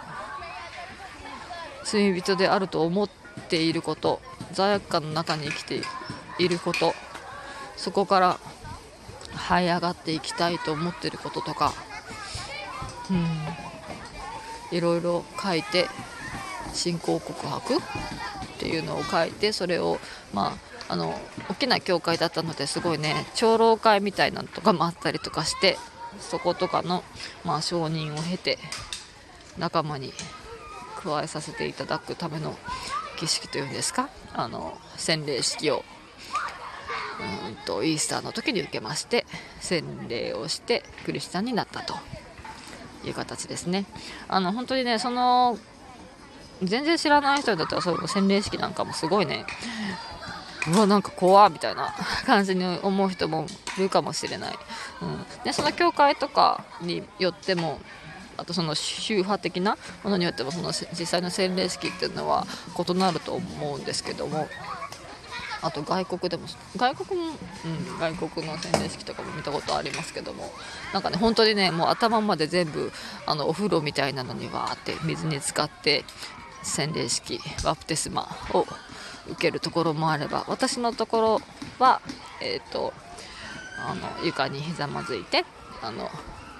[1.84, 3.10] 罪人であると思っ
[3.50, 4.22] ていること
[4.54, 5.86] 罪悪感の中に生きている。
[6.40, 6.94] いること。
[7.76, 8.40] そこから
[9.34, 11.74] 這い上がっていきたいと思ってることとか。
[13.10, 14.78] うん。
[14.78, 15.88] いろいろ書いて
[16.74, 17.76] 信仰告白？
[17.76, 17.84] って
[18.58, 20.00] っていうのを書いてそれを
[20.34, 25.78] まああの大きな教会だったのですごいね長老会みたいなのとかもあったりとかして
[26.20, 27.04] そことかの、
[27.46, 28.58] まあ、承認を経て
[29.58, 30.12] 仲間に
[30.96, 32.58] 加えさせていただくための
[33.20, 34.10] 儀式というんですか？
[34.34, 35.86] あの洗礼式を
[37.20, 39.26] うんとイースターの時に受けまして
[39.60, 41.96] 洗礼をしてクリスチャンになったと
[43.06, 43.86] いう形ですね。
[44.28, 45.58] あの本当にねその
[46.64, 49.46] 全然知らない人だったらそういう洗礼式なんかもすごいね
[50.68, 51.94] うわなんか怖みたいな
[52.26, 53.46] 感じに思う人も
[53.78, 54.56] いるかもしれない、
[55.02, 57.80] うん、でその教会とかによっても
[58.38, 62.46] あとその宗派的なものによってもその実際の洗礼式っていうのは
[62.78, 64.48] 異なると思うんですけども
[65.62, 66.44] あと外国でも
[66.76, 70.52] 外国も、うん、外国の洗礼式とかも見たことありますけども
[70.94, 72.92] なんかね本当にねもう頭まで全部
[73.26, 76.04] あのお風呂みたいなのにわーって水に浸かって
[76.64, 78.66] 洗礼式バプテスマを
[79.28, 81.42] 受けるところもあれば私のところ
[81.80, 82.02] は、
[82.42, 82.94] えーと、
[83.86, 85.46] あの床にひざまずいて
[85.82, 86.10] あの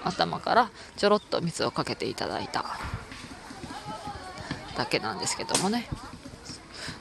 [0.04, 2.64] 頭からちょろっと水をかけていただいた。
[4.78, 5.88] だけなんですけどもね。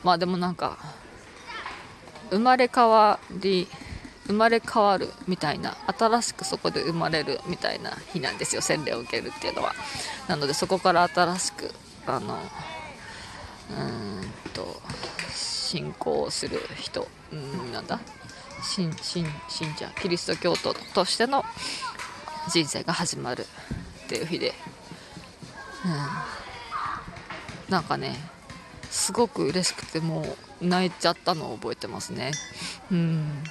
[0.04, 0.78] まあでもなんか
[2.30, 3.68] 生まれ変わり
[4.28, 9.74] 生まれ変わるみたいな新しくそこで生まれるみたいな日なんですよ洗礼を受けるっていうのは。
[10.28, 11.72] なのでそこから新しく
[12.06, 12.38] あの
[13.70, 14.82] うんと
[15.34, 18.00] 信仰する人うんなんだ？
[18.64, 21.46] 信信信者キリスト教徒としての
[22.50, 23.46] 人生が始まる
[24.06, 24.54] っていう日で、
[25.86, 28.16] うん、なんかね
[28.90, 32.32] すごく嬉しくてもう泣いちゃったのを覚えてますね。
[32.92, 33.44] うん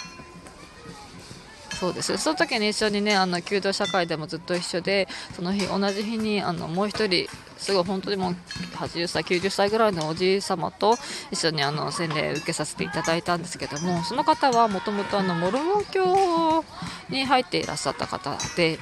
[1.77, 8.37] そうですその時に一緒にねあの弓道社会でもずっと一緒でその日同じ日にあのもう1人すごい本当にもう
[8.77, 10.97] 80歳90歳ぐらいのおじい様と
[11.31, 16.65] 一緒にあの洗礼受けさせていただいたんですけどもその方はもともとモルモン教
[17.11, 18.79] に入っていらっしゃった方で、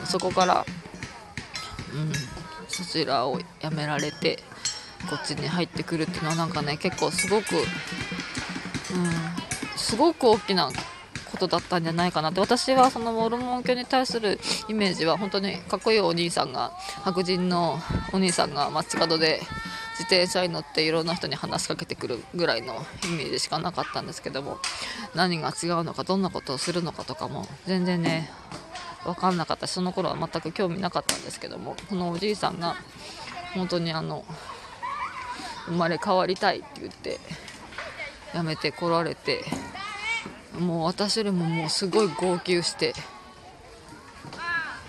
[0.00, 0.66] うん、そこから、
[1.94, 2.12] うん、
[2.68, 4.42] そちらを辞められて
[5.08, 7.64] こっちに入ってくるっていうのはなんかね結構すごく、うん、
[9.76, 10.70] すごく大きな
[11.30, 12.40] ことだったんじゃないかなって。
[12.40, 14.38] 私はそのモルモン教に対する
[14.68, 17.78] イメージは本当にかっこいいお兄さんが白人の
[18.12, 19.40] お兄さんが街角で
[19.92, 24.58] 自転車に乗っていろんな人に話しかけてくるぐらいのイメージしかなかったんですけども
[25.14, 28.30] 何が違うのかどんなことをするのかとかも全然ね
[29.04, 29.66] 分かんなかった。
[29.66, 32.76] しその頃は全く興味なかったんですけどもそのおじいさんが
[33.54, 34.24] 本当にあの
[35.66, 37.18] 生まれ変わりたいって言って
[38.34, 39.44] 辞めてこられて
[40.58, 42.94] もう私よりももうすごい号泣して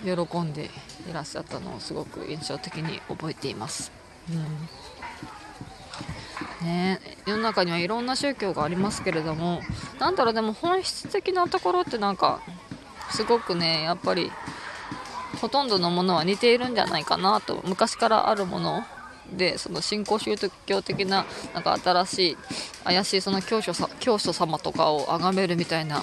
[0.04, 0.70] 喜んで
[1.08, 3.90] いらっしゃったのをすごく印象的に覚えています。
[4.30, 4.68] うん
[6.62, 9.60] ね、世の中にはいろんな宗教がありますけれども
[9.98, 12.40] なんだろうでも本質的なところってなんか
[13.10, 14.32] すごくねやっぱり
[15.40, 18.84] ほとんどのものは似ているんじゃないかなと昔からあるもの
[19.32, 20.36] でその新興宗
[20.66, 22.36] 教的ななんか新しい
[22.84, 26.02] 怪しいその教祖さ教祖様とかを崇めるみたいな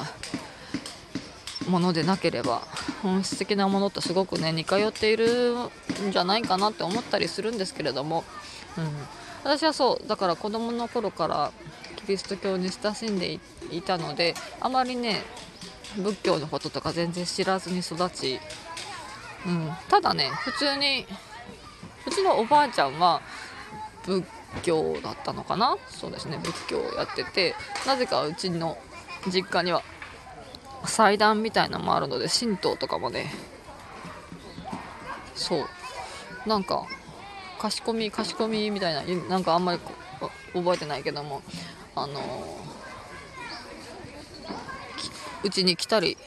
[1.70, 2.62] ものでなければ
[3.02, 5.56] 本質的なものとすごくね似通っている
[6.08, 8.24] んじゃないかなって思ったりするんですけれども、
[8.78, 8.90] うん、
[9.44, 11.52] 私はそうだから子供の頃から
[11.96, 13.40] キリスト教に親しんで
[13.72, 15.22] いたのであまりね
[15.98, 18.40] 仏教のこととか全然知らずに育ち、
[19.46, 21.06] うん、ただね普通に
[22.06, 23.22] うちのおばあちゃんは
[24.04, 24.24] 仏
[24.62, 25.78] 教だったのかな？
[25.88, 27.56] そうですね仏教をやってて
[27.88, 28.78] なぜかうちの
[29.28, 29.82] 実家には
[30.86, 33.34] 祭壇みたいなのもあるので神道とかもね
[35.36, 35.66] そう
[36.46, 36.86] なんか
[37.58, 39.80] 貸し込み貸し込みみたいななんかあんまり
[40.54, 41.42] 覚えてないけども
[41.96, 42.20] あの
[45.44, 46.18] うちに来たり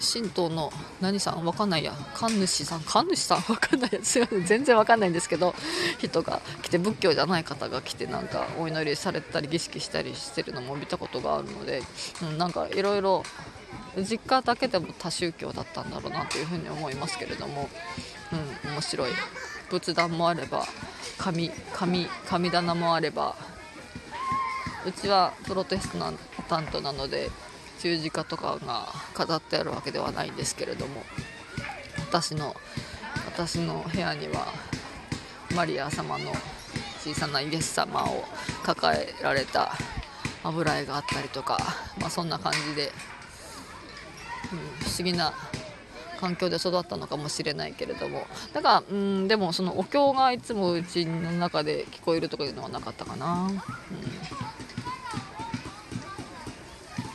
[0.00, 1.44] 神道の何さん？
[1.44, 1.92] わかんないや。
[2.14, 2.80] 神主さん？
[2.80, 3.38] 神主さん？
[3.38, 3.90] わかんない。
[3.92, 4.44] やすいません。
[4.44, 5.54] 全然わかんないんですけど
[5.98, 11.82] 人が来て仏教じゃない方が来てなんかお祈りされたり儀式したりしてるのも見たことがあるので、
[12.22, 13.22] うん、なんかいろいろ
[13.96, 17.68] 実家だけでも多宗教だったんだろうなというふうに思いますけれども、
[18.64, 19.10] うん、面白い。
[19.70, 20.64] 仏壇もあれば
[21.16, 23.36] 神神神棚もあれば
[24.84, 25.90] うちはプロテス
[26.48, 27.30] タントなので
[27.80, 31.02] 十字架とかが飾ってあるわけではないんですけれども
[31.98, 32.54] 私の
[33.26, 34.48] 私の部屋には
[35.54, 36.32] マリア様の
[36.98, 38.24] 小さなイエス様を
[38.62, 39.72] 抱えられた
[40.44, 41.58] 油絵があったりとか、
[41.98, 42.92] まあ、そんな感じで、
[44.52, 45.32] うん、不思議な
[46.20, 48.26] 環境で育ったのかもしれないけれども。
[48.52, 53.60] だからうんでもそのお経がいつもうちの中で聞こえるとかいうのはなかったかな、うん、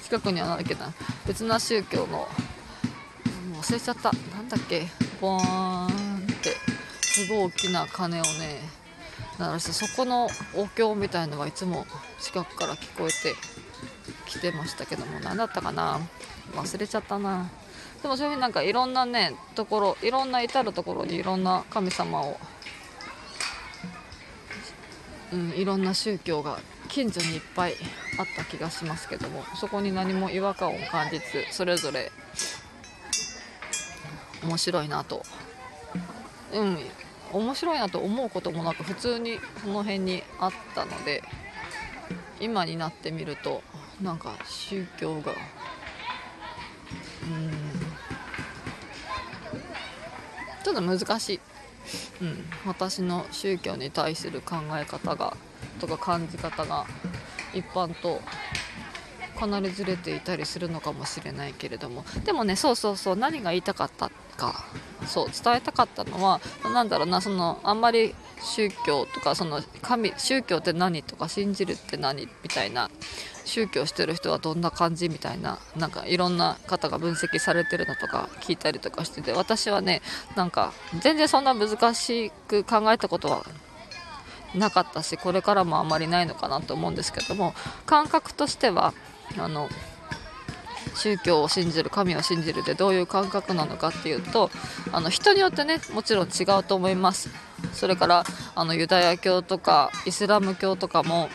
[0.05, 0.93] 近くには何だっけな
[1.25, 2.27] 別な宗教のも
[3.55, 4.11] う忘れちゃった。
[4.35, 4.85] なんだっけ？
[5.19, 5.89] ボーンっ
[6.43, 6.51] て
[7.01, 8.59] すごい大きな鐘をね
[9.39, 11.87] 鳴らしてそこのお経みたいのはいつも
[12.21, 13.35] 近くから聞こえて
[14.27, 15.99] きてましたけども何だったかな？
[16.53, 17.49] 忘れちゃったな。
[18.03, 22.37] でもそういうふうになんかいろんなねところいろんな至るところにいろんな神様を、
[25.33, 26.59] うん、いろんな宗教が
[26.89, 27.73] 近所にいっぱい
[28.19, 32.11] あった気がしますけどもそこに何も違和感を感じずそれぞれ。
[34.43, 35.23] 面白いなと。
[36.53, 36.77] うん
[37.33, 41.21] 面白いなと思うこともなく普通にその辺にあったので
[42.39, 43.61] 今になってみると
[44.01, 45.33] なんか宗教が。
[47.23, 47.51] うん。
[50.63, 51.39] ちょっと難しい、
[52.21, 55.37] うん、私の宗教に対する考え方が
[55.79, 56.85] とか感じ方が
[57.53, 58.21] 一般と
[59.37, 62.05] かなりずれていたりするのかもしれないけれども。
[62.23, 64.65] でもねそうそうそう何が言いたかったか
[65.07, 72.89] そう伝えたかったのは何だろうなそのあんまり宗教とかその神宗教って何とか信じるって何みたいな
[73.45, 80.01] 宗教してる人はどんな感じみたいななんかいろんな方が分析されてるのとか聞いたりとかしてて私はね
[80.35, 83.45] なんか全然そんな難しく考えたことは
[84.53, 87.53] なかったしこれからもあんまりないのかなと思うんですけども
[87.85, 88.93] 感覚としては
[89.37, 89.69] あの
[90.95, 94.49] 宗教を信じる神を信じるでどういう感覚なのかっていうと
[94.91, 97.29] あの人によってねもちろん違うと思います。
[97.73, 98.23] それから
[98.55, 101.29] あのユダヤ教とかイスラム教とかも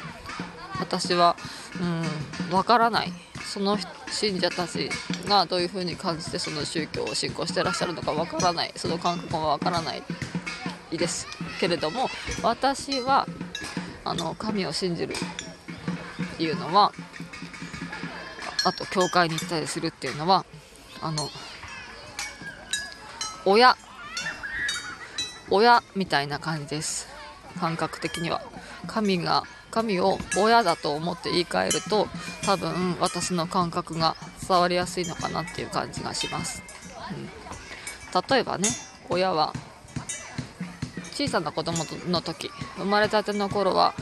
[0.78, 1.36] 私は
[1.80, 3.12] うんわからない。
[3.44, 3.76] その
[4.10, 4.90] 信者たち
[5.26, 8.72] がどういうふうに感じてその宗教を信仰してらっしゃるのかわからない。
[8.76, 10.02] その感覚もわからない。
[10.98, 11.26] です
[11.58, 12.08] けれども
[12.42, 13.26] 私は
[14.04, 16.92] あの神を信じるっていうのは
[18.64, 20.44] あと教会に行ったりするっていうのは
[21.00, 21.28] あの
[23.44, 23.76] 親
[25.50, 27.08] 親みたいな感じです。
[27.58, 28.42] 感覚的には。
[28.86, 32.08] 神が神を親だと思って言い換えると
[32.44, 34.16] 多分私の感覚が
[34.46, 36.62] 伝わりやすいのかなっていう感じがします、
[37.10, 38.68] うん、例えばね
[39.08, 39.52] 親は
[41.20, 43.92] 小さな子供の時生まれたての頃は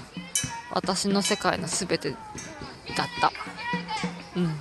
[0.70, 2.20] 私の世界の全てだっ
[3.20, 3.32] た。
[4.36, 4.54] うん。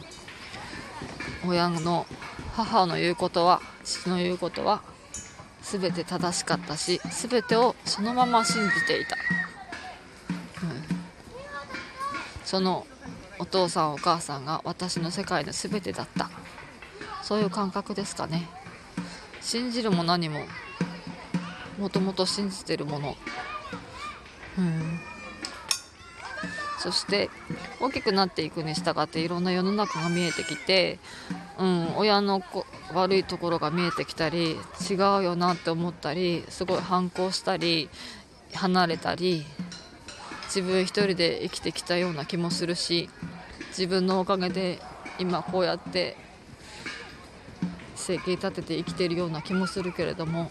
[1.47, 2.08] 親の
[2.55, 4.82] 母の言うことは父の言うことは
[5.62, 9.16] 全て正しかったし全てをそのまま信じていた、
[10.64, 10.84] うん、
[12.43, 12.88] その
[13.38, 16.32] お父さんお母さんが私の世界の全てだった。
[17.22, 18.49] そういう感覚ですかね。
[19.41, 20.39] 信じるも何も
[21.78, 23.15] もともと信じてるもの。
[24.57, 24.99] うん。
[26.80, 27.30] そして
[27.80, 30.99] 大きくなっていくに従っていろんな世の中が見えてきて、
[31.57, 32.41] うん、親の
[32.93, 34.57] 悪いところが見えてきたり
[34.89, 37.89] 違うよなって思ったりすごい反抗したり
[38.53, 39.43] 離れたり
[40.45, 43.09] 自分一人で生きてきたような気もするし
[43.69, 44.80] 自分のおかげで
[45.19, 46.15] 今こうやって
[47.95, 50.49] 生計立てて生きてるような気もするけれども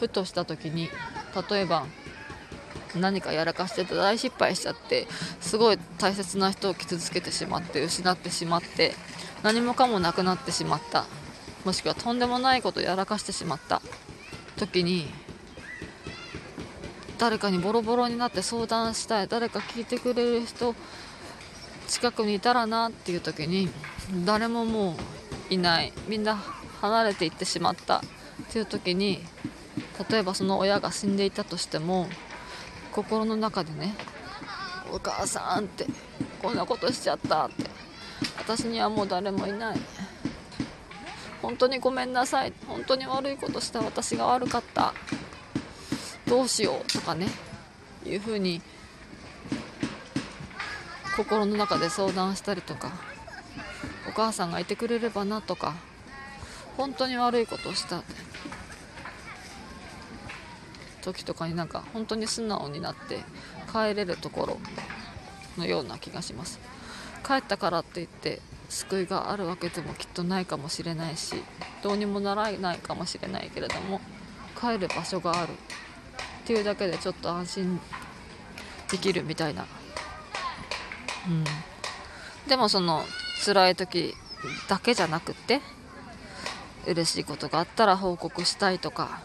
[0.00, 0.88] ふとした時に
[1.50, 1.86] 例えば
[2.96, 5.06] 何かやらかしてて大失敗しちゃって
[5.40, 8.94] すごい大切な人を傷つけてしまって失ってしまって
[9.42, 11.04] 何もかもなくなってしまった
[11.64, 13.80] もしくはとんでもないことをやらかしてしまった
[14.56, 15.06] 時に
[17.18, 20.74] 誰かにボロボロになって相談したい誰か聞いてくれる人
[21.86, 23.68] 近くにいたらなっていう時に
[24.24, 24.94] 誰ももう
[25.52, 25.92] いない。
[26.06, 26.36] みんな
[26.80, 27.98] 離れていってしまった。
[27.98, 28.02] っ
[28.52, 29.20] ていう時に
[30.08, 32.08] 例えばその親が死んでいたとしても
[32.92, 33.94] 心の中でね
[34.92, 35.86] 「お母さん」って
[36.40, 37.64] 「こんなことしちゃった」って
[38.38, 39.80] 「私にはもう誰もいない」
[41.42, 44.94] 「本当にごめんなさい」「本当に悪いことした私が悪かった」
[46.26, 47.28] 「どうしよう」とかね
[48.06, 48.62] いうふうに
[51.16, 52.92] 心の中で相談したりとか
[54.08, 55.74] お母さんがいてくれればなとか
[56.78, 58.29] 本当に悪いことをしたって。
[61.00, 63.18] 時とかになんか本当に素直になって
[63.72, 64.58] 帰れるところ
[65.58, 66.60] のような気がします。
[67.26, 71.34] 帰ったからって言って救いがあるわけでもきっとないかもしれないし
[71.82, 74.00] どうにもならないかもしれないけれども
[74.58, 77.80] 帰る場所があるっていうだけでちょっと安心
[78.90, 79.66] できるみたいな、
[81.28, 81.44] うん、
[82.48, 83.04] でもその
[83.44, 84.14] 辛い時
[84.68, 85.60] だけじゃなくって
[86.86, 89.20] 嬉しいことがあったら報告したいとか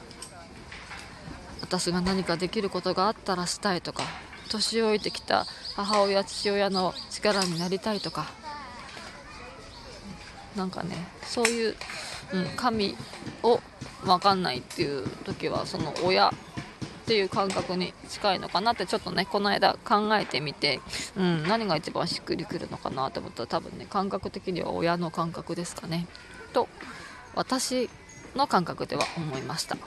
[1.77, 4.03] 私が何かできることがあったらしたいとか
[4.49, 5.45] 年老いてきた
[5.75, 8.27] 母親父親の力になりたいとか
[10.55, 11.75] なんかねそういう、
[12.31, 12.95] うん、神
[13.43, 13.59] を
[14.05, 16.31] 分かんないっていう時はその親っ
[17.07, 20.79] ていう感覚に近いのかなってちょっとねこの間考えてみて、
[21.17, 26.07] うん、何が一番しっくりくるのかなと思ったら多分ね感覚的には親の感覚ですかね。
[26.53, 26.69] と
[27.35, 27.89] 私
[28.33, 29.81] の感覚では思いました、うん、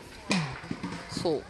[1.11, 1.43] そう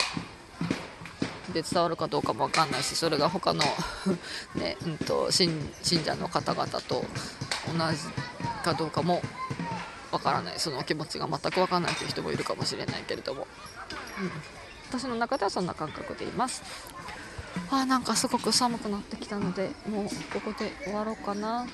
[1.63, 3.63] で伝わるかどうかも分かんないしそれが他の
[4.55, 7.05] ねうんと信信者の方々と
[7.67, 7.99] 同じ
[8.63, 9.23] かどうかも
[10.11, 10.59] 分からない。
[10.59, 13.47] その気持ちが全く分からないという人もいるかもしれないけれども、
[14.21, 14.31] うん、
[14.89, 16.63] 私の中ではそんな感覚でいます。
[17.71, 21.67] あなんかすごく寒くなってきたのでもうここで終わろうかな。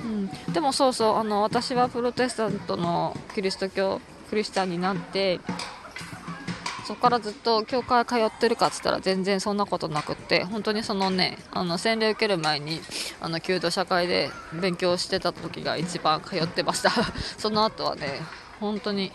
[0.00, 4.00] うん、でもそうそうあの私はプロテスタントのキリスト教
[4.30, 5.38] クリスチャンになって
[6.84, 12.80] そこからずっと教会通ってるかっつったら全然そんなことなくって本当にそのねあの洗礼受ける前に
[13.20, 16.90] あの弓道社会で勉強してた時が一番通ってました。
[17.38, 18.20] その後はね
[18.60, 19.12] 本当に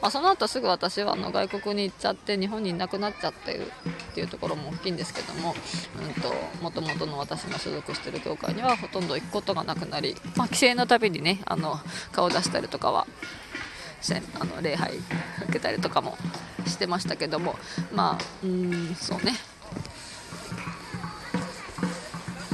[0.00, 5.54] まあ、その後すぐ私はあの外国に行っちゃって日本にいなくなっちゃってるっていうところも大きいんですけども
[6.62, 11.80] もともとの私の所属してる教会にはほとんど行くことがなくなり、まあ、帰省のたびにねあの
[12.12, 13.06] 顔出したりとかは
[14.40, 16.16] あの礼拝受けたりとかも
[16.66, 17.56] してましたけども
[17.92, 19.34] まあうんそうね。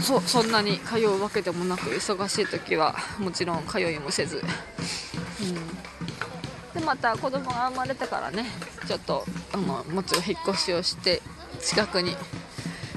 [0.04, 4.42] そそんなに通うわけでもなく忙しい時はもちろん通いもせず、
[5.40, 8.44] うん、でまた子供が生まれてからね
[8.86, 9.24] ちょっと
[9.54, 11.22] あのもちろん引っ越しをして
[11.58, 12.14] 近くに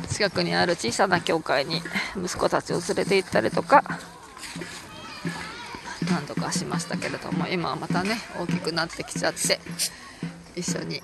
[0.09, 1.81] 近くにある小さな教会に
[2.17, 3.83] 息子たちを連れて行ったりとか
[6.09, 9.59] 何度かしましたけれども今はまたね大きくなってきちゃって
[10.55, 11.01] 一緒に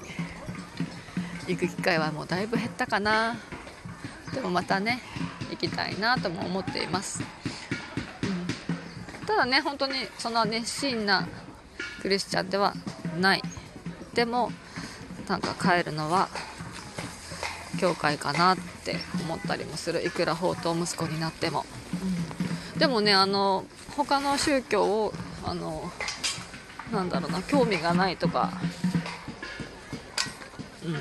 [1.47, 3.35] 行く機会はもうだいぶ減ったかな。
[4.33, 5.01] でもまたね
[5.51, 7.21] 行きたいなとも思っています、
[8.23, 11.27] うん、ただね本当にそんな熱心な
[12.01, 12.73] クリスチャンでは
[13.19, 13.43] ない。
[14.15, 14.51] でも
[15.27, 16.29] なんか帰るのは
[17.79, 20.05] 教会かなって思ったりもする。
[20.05, 21.65] いくら宝刀息子になっても、
[22.39, 22.42] うん、
[22.83, 23.63] でもねあの
[23.95, 25.13] 他の宗教を
[25.45, 25.89] あの
[26.91, 28.51] なんだろうな興味がないとか
[30.85, 30.93] うん、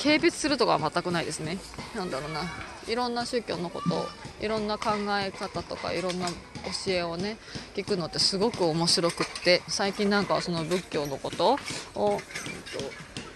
[0.00, 1.58] 軽蔑するとかは全くないですね。
[1.96, 2.42] なんだろうな
[2.86, 4.06] いろんな宗教のこと
[4.40, 7.36] いろんな考え方とかいろんな教えをね
[7.74, 11.58] 聞くのってすごく面白くって最近なんかはその仏教のこと
[11.96, 12.20] を、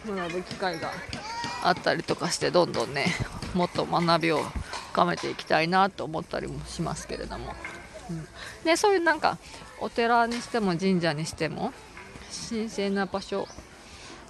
[0.07, 0.92] うん、学ぶ機会が
[1.64, 3.07] あったりとかしてどんどんね
[3.55, 4.38] もっと学びを
[4.92, 7.55] 深めていきたいなと思ったりもしますけれども、
[8.11, 8.26] うん、
[8.64, 9.38] でそういうなんか
[9.80, 11.72] お寺にしても神社にしても
[12.48, 13.46] 神聖な場所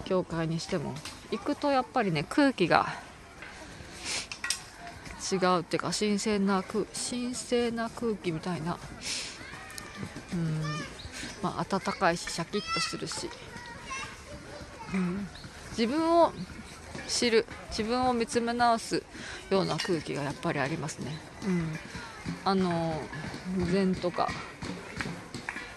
[0.05, 0.95] 教会にしても
[1.31, 2.87] 行くとやっぱりね空気が
[5.31, 8.79] 違うっていうか新鮮な空神聖な空気みたいな
[10.33, 10.61] うん。
[11.43, 13.29] まあ暖かいしシャキッとするし、
[14.95, 15.29] うん、
[15.71, 16.33] 自分を
[17.07, 19.03] 知る自分を見つめ直す
[19.51, 21.19] ような空気がやっぱりありますね。
[21.47, 21.73] うん、
[22.45, 22.95] あの
[23.71, 24.29] 禅とか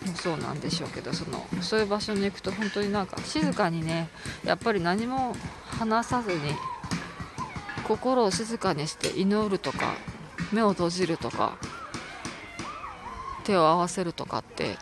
[0.05, 4.09] もそうなんでしょうけどそのそういう場所に行くと本当になんか静かにね
[4.43, 5.35] やっぱり何も
[5.65, 6.39] 話さずに
[7.87, 9.95] 心を静かにして祈るとか
[10.51, 11.57] 目を閉じるとか
[13.43, 14.77] 手を合わせるとかって、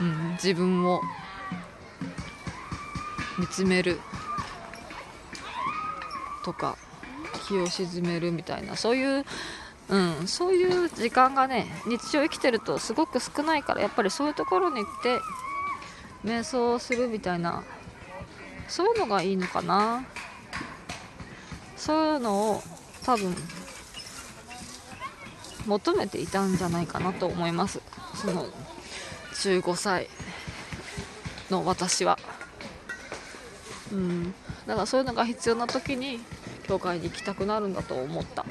[0.00, 1.00] うん、自分を
[3.38, 4.00] 見つめる
[6.44, 6.76] とか
[7.46, 9.24] 気を鎮めるみたいなそういう
[9.88, 15.20] うん、そういう時間がね日常生きてるとすごく少ないからやっぱりそういうところに行って
[16.24, 17.62] 瞑想をするみたいな
[18.68, 20.04] そういうのがいいのかな。
[21.82, 22.62] そういうのを
[23.04, 23.34] 多分
[25.66, 27.80] 求めていたんじゃないかなと思います。
[28.14, 28.46] その
[29.34, 30.08] 15歳
[31.50, 32.20] の私は。
[33.90, 34.32] うん。
[34.66, 36.20] だからそういうのが必要な時に
[36.62, 38.46] 教会に行きたくなるんだと思った。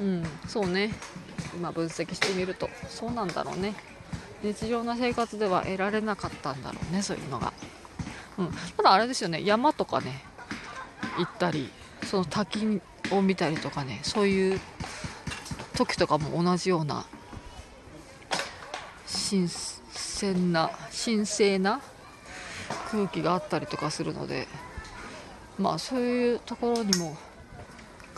[0.00, 0.92] うんそうね。
[1.54, 3.74] 今分析してみるとそうなんだろうね。
[4.42, 7.52] 日常の生活では得られなかったんだろうねそういうのが、
[8.38, 10.24] うん、ただあれですよね山とかね
[11.18, 11.70] 行ったり
[12.04, 12.80] その滝
[13.10, 14.60] を見たりとかねそういう
[15.74, 17.04] 時とかも同じような
[19.06, 20.70] 新鮮な
[21.04, 21.80] 神聖な
[22.90, 24.48] 空気があったりとかするので
[25.58, 27.16] まあそういうところにも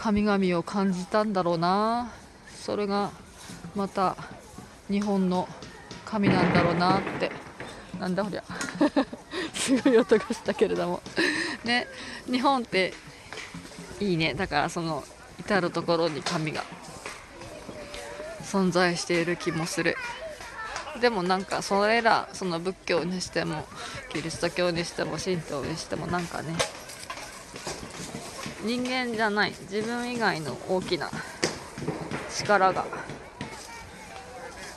[0.03, 2.11] 神々を感じたんだろうな。
[2.61, 3.13] それが
[3.77, 4.17] また
[4.91, 5.49] 日本の
[6.05, 7.31] 神なんだろうなって、
[8.01, 8.43] なんだこりゃ。
[9.55, 11.03] すごい音がしたけれども。
[11.63, 11.87] ね。
[12.27, 12.95] 日本って
[14.01, 14.35] いいね。
[14.35, 15.05] だからその
[15.39, 16.65] 至る所に神が。
[18.43, 19.97] 存在している気もする。
[21.01, 23.67] でもなんかそれらその仏教にしても
[24.13, 26.55] キリスト教にしても神道にしてもなんかね
[28.65, 29.53] 人間じゃない。
[29.71, 31.11] 自分以外の大きな
[32.37, 32.85] 力が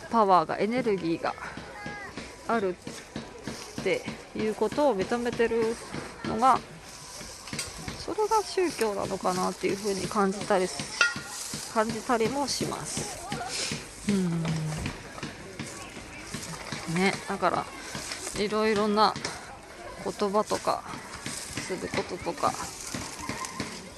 [0.10, 1.34] パワーがエネルギーが
[2.48, 2.76] ある
[3.80, 4.02] って
[4.36, 5.76] いうことを認めてる
[6.26, 6.60] のが
[8.00, 10.68] それが宗教なのかなっていうふうに感じたり
[11.74, 13.28] 感じたりもします。
[14.10, 14.44] うん。
[16.96, 17.66] ねだから
[18.40, 19.14] いろいろな
[20.04, 20.84] 言葉とか
[21.26, 22.54] することとか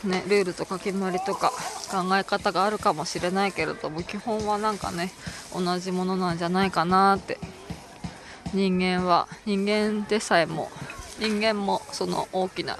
[0.03, 1.51] ねルールとか決まりとか
[1.91, 5.11] 考え方があるかもしれないけれども基本はなんかね
[5.53, 7.37] 同じものなんじゃないかなって。
[8.53, 10.71] 人間は人間でさえも
[11.19, 12.77] 人間もその大きな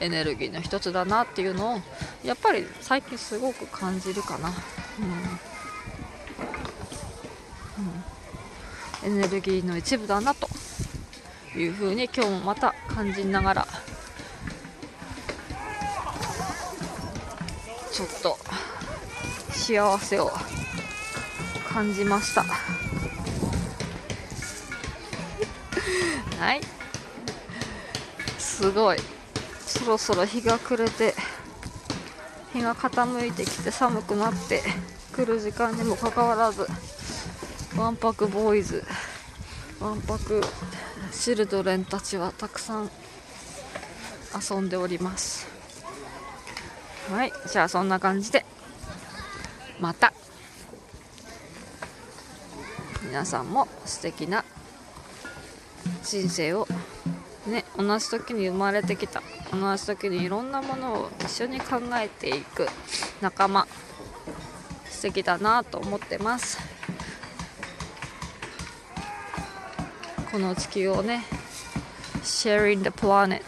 [0.00, 1.80] エネルギーの一つだなっていうのを
[2.24, 4.52] やっぱり最近すごく感じるかな、
[9.04, 10.48] うん、うん、エネルギーの一部だなと
[11.56, 13.66] いうふうに今日もまた感じながら
[18.02, 18.38] ちょっと
[19.52, 20.32] 幸せを
[21.68, 22.42] 感じました。
[26.38, 26.60] はい。
[28.38, 28.98] すごい。
[29.66, 31.14] そろそろ日が暮れて
[32.52, 34.62] 日が傾いてきて寒くなって
[35.12, 36.66] くる時間にもかかわらず
[37.76, 38.84] わんぱくボーイズ
[39.80, 40.42] わんぱく
[41.10, 42.90] シルドレンたちはたくさん
[44.50, 45.51] 遊んでおります。
[47.12, 48.42] はいじゃあそんな感じで
[49.78, 50.14] また。
[53.02, 54.42] 皆さんも素敵な
[56.02, 56.66] 人生を
[57.46, 59.22] ね同じ時に生まれてきた。
[59.52, 62.66] 同じ時にいろんなものを一緒に考えていく
[63.20, 63.66] 仲間。
[64.86, 66.58] 素敵だなと思ってます。
[70.30, 71.24] この地球をね
[72.22, 73.42] Sharing the planet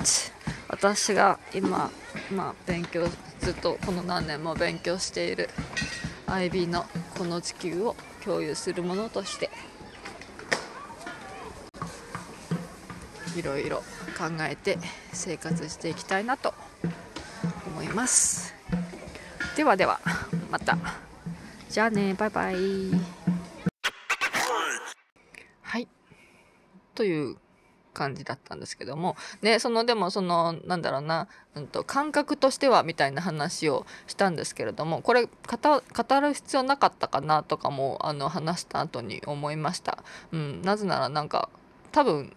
[0.68, 1.90] 私が今、
[2.30, 3.08] まあ、勉強
[3.44, 5.50] ずっとこの何年も勉強している
[6.28, 6.86] IB の
[7.18, 9.50] この地球を共有するものとして
[13.36, 13.80] いろいろ
[14.16, 14.78] 考えて
[15.12, 16.54] 生活していきたいなと
[17.66, 18.54] 思います。
[19.56, 20.00] ではでは
[20.50, 20.78] また。
[21.68, 22.56] じゃあねバイバイ。
[25.60, 25.86] はい。
[26.94, 27.36] という
[27.94, 40.04] 感じだったんですけどもねそのでもそのなんだろうな、うんと、感覚としてはみたいな話をしたんですけれどもこれ語る必要なかったかなとかもあの話した後に思いました。
[40.32, 41.48] うん、なぜならなんか
[41.92, 42.36] 多分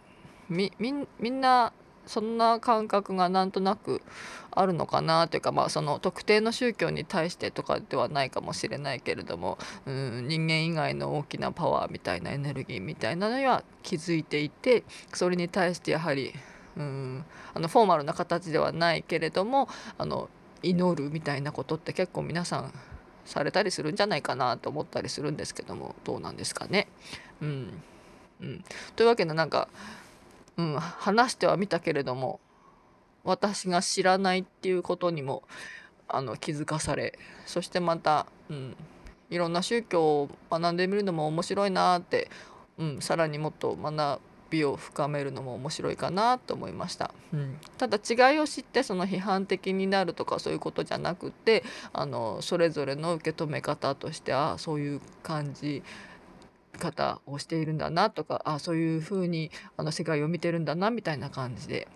[0.50, 1.74] みみんな
[2.08, 4.02] そんな感覚がなんとなく
[4.52, 14.84] あるのかなというか、まあ、その特定の宗教に対してとかではないかもしれないけれども、うん、人間以外の大きなパワーみたいなエネルギーみたいなのには気づいていて
[15.14, 16.34] それに対してやはり、
[16.76, 20.30] うん、あのフォーマルな形ではないけれどもあの
[20.64, 22.74] 祈るみたいなことって結構皆さん
[23.26, 26.88] されたりするんじゃないかなと思ったりするんですけどもどうなんですかね。
[27.42, 27.84] うん
[28.42, 28.64] うん、
[28.96, 29.68] というわけでなんか
[30.58, 32.40] うん、話してはみたけれども
[33.24, 35.44] 私が知らないっていうことにも
[36.08, 38.76] あの気づかされそしてまた、うん、
[39.30, 42.30] いろんな宗教を学んでみるのも面白いなって、
[42.78, 55.84] うん、さらにもっと学びを深めるのも面白いかなと思いました、うん、ただ違いを知ってその批判的になるとかそういうことじゃなくてあのそれぞれの受け止め方としてあそういう感じ
[56.78, 61.88] 方をしているんだなとかあそういうふうにあの世界を見てるんだなみたいな感じで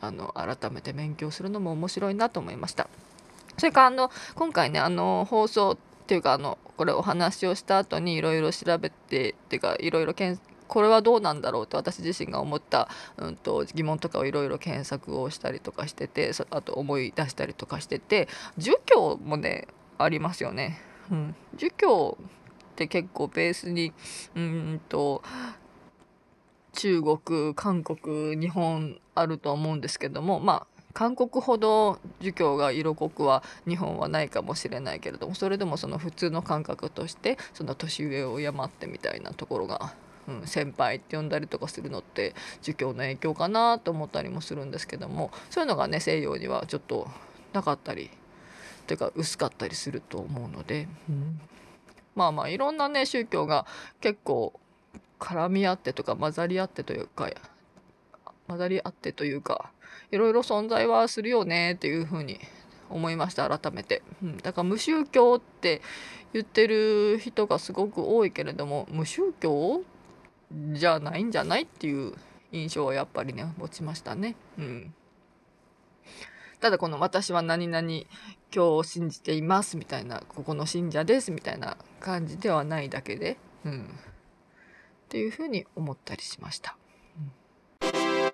[0.00, 2.88] あの改めて勉強するのも面白いなと思いました。
[3.56, 10.14] それからあの今回ねあの放送っていうかあのこれお話をした後にいろいろ調べてっていうかいろいろ
[10.66, 20.80] これはどうなんだろうって私自身が思った、うんと、疑問とかをいろいろ検索をしたりとかしててあと思い出したりとかしてて儒教もねありますよね。
[21.10, 22.18] うん、儒教
[22.74, 23.92] って結構ベースに
[24.34, 25.22] うんと
[26.72, 39.94] 中国韓国日本あると思うんですけどもまあ韓国ほど儒教が色濃くは日本はないかもしれないけれどもそれでもその普通の感覚としてその年上を敬ってみたいなところが、
[40.28, 47.08] うん、先輩って呼んだりとかするのって儒教の影響かなと思ったりもするんですけどもそういうのがね西洋にはちょっと
[47.52, 48.10] なかったり
[48.86, 51.40] というか薄かったりすると思うので、うん、
[52.14, 53.66] まあまあいろんなね宗教が
[54.00, 54.58] 結構
[55.18, 57.30] 絡み合ってとか混ざり合ってというか
[58.46, 59.70] 混ざり合ってというか
[60.10, 62.40] いろいろ存在はするよねっていうふうに
[62.90, 65.80] 思いました改めて、うん、だから無宗教って
[66.32, 69.82] 言ってる人がすごく多いけれども無宗教
[70.72, 72.14] じゃないんじゃないっていう
[72.52, 74.36] 印象はやっぱりね持ちましたね。
[74.58, 74.94] うん。
[76.64, 77.86] ただこの私は何々
[78.50, 83.36] 教を信じていますみたいなここの信者ですみたいな感じではないだけで、
[83.66, 83.86] うん、っ
[85.10, 86.78] ていうふうに思ったりしました。